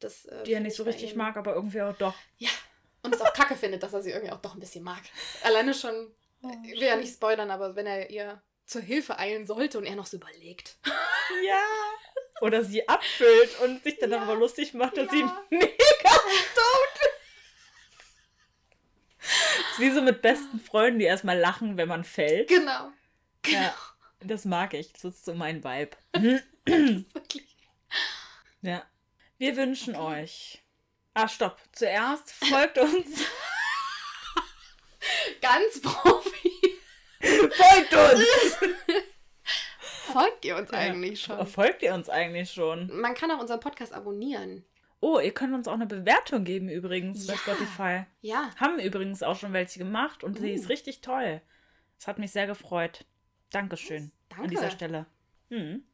[0.00, 2.14] Das, äh, Die er nicht ich so richtig mag, aber irgendwie auch doch.
[2.36, 2.50] Ja.
[3.02, 5.02] Und es auch kacke findet, dass er sie irgendwie auch doch ein bisschen mag.
[5.42, 6.12] Alleine schon,
[6.42, 9.84] Oh, ich will ja nicht spoilern, aber wenn er ihr zur Hilfe eilen sollte und
[9.86, 10.76] er noch so überlegt.
[11.46, 11.64] Ja.
[12.42, 14.18] Oder sie abfüllt und sich dann Ja.
[14.18, 15.10] darüber lustig macht, dass Ja.
[15.12, 15.22] sie
[15.56, 17.10] mega tot ist.
[19.74, 22.48] Ist wie so mit besten Freunden, die erstmal lachen, wenn man fällt.
[22.48, 22.90] Genau.
[23.42, 23.58] Genau.
[23.58, 23.74] Ja.
[24.20, 24.92] Das mag ich.
[24.92, 25.96] Das ist so mein Vibe.
[26.64, 27.56] Wirklich.
[28.62, 28.84] Ja.
[29.36, 30.62] Wir wünschen euch.
[31.12, 31.60] Ah, stopp.
[31.72, 33.20] Zuerst folgt uns.
[35.40, 36.78] Ganz Profi.
[37.20, 38.56] folgt uns!
[40.12, 41.46] Folgt ihr uns eigentlich schon?
[41.46, 42.88] Folgt ihr uns eigentlich schon?
[43.00, 44.64] Man kann auch unseren Podcast abonnieren.
[45.06, 47.38] Oh, ihr könnt uns auch eine Bewertung geben übrigens bei Ja.
[47.38, 48.04] Spotify.
[48.22, 48.50] Ja.
[48.56, 50.54] Haben übrigens auch schon welche gemacht und sie Uh.
[50.54, 51.42] ist richtig toll.
[51.98, 53.04] Das hat mich sehr gefreut.
[53.50, 54.48] Dankeschön an Danke.
[54.48, 55.04] dieser Stelle.
[55.50, 55.84] Hm.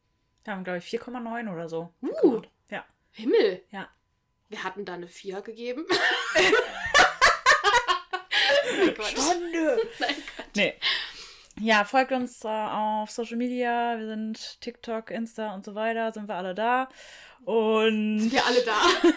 [0.45, 1.93] Wir haben, glaube ich, 4,9 oder so.
[2.01, 2.07] Uh.
[2.07, 2.47] bekommen.
[2.69, 2.85] Ja.
[3.11, 3.61] Himmel.
[3.71, 3.89] Ja.
[4.47, 5.85] Wir hatten da eine 4 gegeben.
[8.95, 9.15] Quatsch.
[9.17, 9.77] Schande!
[9.99, 10.55] Nein, Quatsch.
[10.55, 10.73] Nee.
[11.59, 13.97] Ja, folgt uns äh, auf Social Media.
[13.99, 16.11] Wir sind TikTok, Insta und so weiter.
[16.11, 16.87] Sind wir alle da.
[17.45, 18.19] Und.
[18.19, 18.77] Sind wir alle da?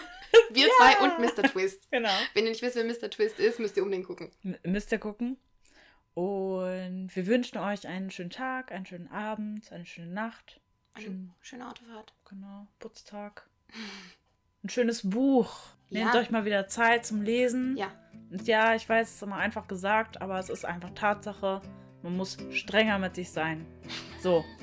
[0.51, 1.43] Wir zwei und Mr.
[1.43, 1.89] Twist.
[1.91, 2.09] Genau.
[2.33, 3.09] Wenn ihr nicht wisst, wer Mr.
[3.09, 4.31] Twist ist, müsst ihr unbedingt gucken.
[4.43, 5.37] M müsst ihr gucken.
[6.13, 10.59] Und wir wünschen euch einen schönen Tag, einen schönen Abend, eine schöne Nacht.
[10.93, 12.13] Eine Schön, schöne Autofahrt.
[12.27, 13.49] genau, Putztag.
[14.63, 15.57] Ein schönes Buch.
[15.89, 16.19] Nehmt Ja.
[16.19, 17.77] euch mal wieder Zeit zum Lesen.
[17.77, 17.91] Ja.
[18.29, 21.61] Und ja, ich weiß, es ist immer einfach gesagt, aber es ist einfach Tatsache.
[22.05, 23.65] Man muss strenger mit sich sein.
[24.21, 24.45] So.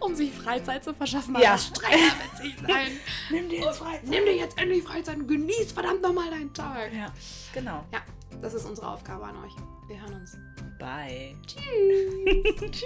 [0.00, 1.52] Um sich Freizeit zu verschaffen, Ja.
[1.52, 2.90] muss strenger mit sich sein.
[3.30, 6.92] Nimm dir Und nimm dir jetzt endlich Freizeit und genieß verdammt nochmal deinen Tag.
[6.92, 7.06] Ja,
[7.54, 7.84] genau.
[7.92, 8.00] Ja,
[8.42, 9.52] das ist unsere Aufgabe an euch.
[9.88, 10.36] Wir hören uns.
[10.80, 11.36] Bye.
[11.46, 12.70] Tschüss.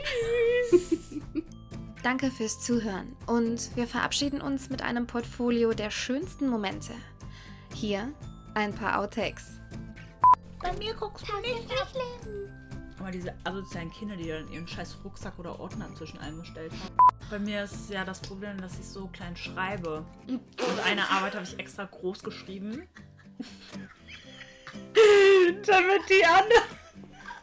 [0.71, 1.21] Tschüss.
[2.03, 6.93] Danke fürs Zuhören und wir verabschieden uns mit einem Portfolio der schönsten Momente.
[7.75, 8.13] Hier
[8.55, 9.61] ein paar Outtakes.
[10.63, 11.69] Bei mir guckst du nicht
[13.01, 16.97] Aber diese asozialen Kinder, die dann ihren scheiß Rucksack oder Ordner zwischen eingestellt haben.
[17.31, 20.05] Bei mir ist ja das Problem, dass ich so klein schreibe.
[20.29, 20.43] Und
[20.85, 22.87] eine Arbeit habe ich extra groß geschrieben.
[25.67, 26.63] Damit die anderen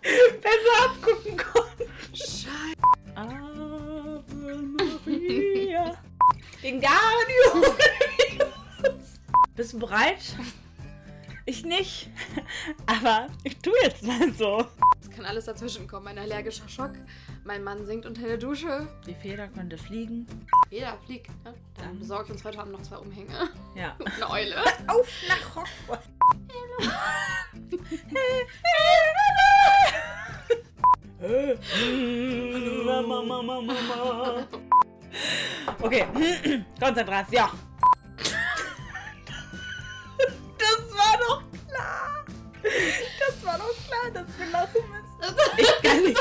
[0.41, 1.91] besser abgucken konnten.
[2.13, 2.75] Scheiße.
[3.15, 4.23] Ave
[4.61, 5.97] Maria.
[6.61, 7.63] Wingardium.
[9.55, 10.37] Bist du bereit?
[11.49, 12.09] Ich nicht.
[12.85, 14.65] Aber ich tue jetzt mal so.
[15.01, 16.05] Es kann alles dazwischen kommen.
[16.09, 16.91] Ein allergischer Schock.
[17.45, 18.85] Mein Mann singt unter der Dusche.
[19.07, 20.27] Die Feder könnte fliegen.
[20.69, 21.27] Jeder fliegt.
[21.45, 21.53] Ne?
[21.75, 23.49] Dann Dann- besorge ich uns heute Abend noch zwei Umhänge.
[23.75, 23.95] Ja.
[23.97, 24.61] Und eine Eule.
[24.87, 26.07] Auf nach Hogwarts.
[32.85, 34.47] Mama, Mama, Mama.
[35.81, 36.05] Okay,
[36.79, 37.49] Konzentration.
[44.25, 45.07] Dass wir lachen müssen.
[45.57, 46.19] Ich kann nicht.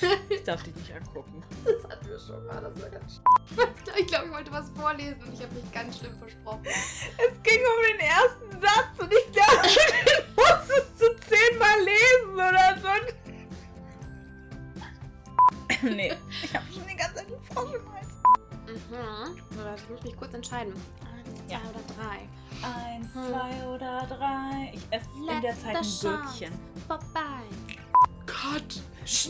[0.30, 1.42] Ich darf dich nicht angucken.
[1.64, 2.60] Das hatten wir schon mal.
[2.62, 5.98] Das war ganz sch- Ich glaube, ich wollte was vorlesen und ich habe mich ganz
[5.98, 6.62] schlimm versprochen.
[6.64, 9.68] Es ging um den ersten Satz und ich dachte,
[10.06, 12.88] den musstest du zehnmal lesen oder so.
[15.82, 16.12] Nee,
[16.42, 18.08] ich habe schon die ganze Zeit einen Frosch im Hals.
[18.66, 19.40] Mhm.
[19.50, 20.72] So, Ich muss mich kurz entscheiden.
[20.74, 21.60] Eins, zwei Ja.
[21.70, 22.28] oder drei.
[22.62, 23.26] Eins, Hm.
[23.28, 24.72] zwei oder drei.
[24.74, 26.08] Ich esse in der Zeit ein Letzte.
[26.08, 26.52] Gürkchen.
[26.86, 27.42] Vorbei.
[28.26, 28.82] Cut.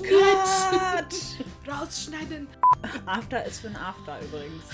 [0.03, 1.15] Cut.
[1.69, 2.49] Rausschneiden.
[3.07, 4.65] After ist für ein After übrigens.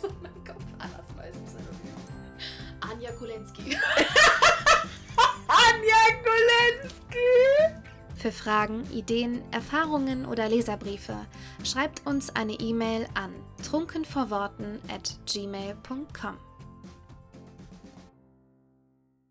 [0.00, 0.62] so mein Kopf.
[0.78, 2.90] Das weiß ich.
[2.90, 3.76] Anja Kulensky.
[5.48, 7.78] Anja Golensky.
[8.16, 11.16] Für Fragen, Ideen, Erfahrungen oder Leserbriefe
[11.64, 13.32] schreibt uns eine E-Mail an
[13.68, 16.36] trunkenvorworten at gmail.com.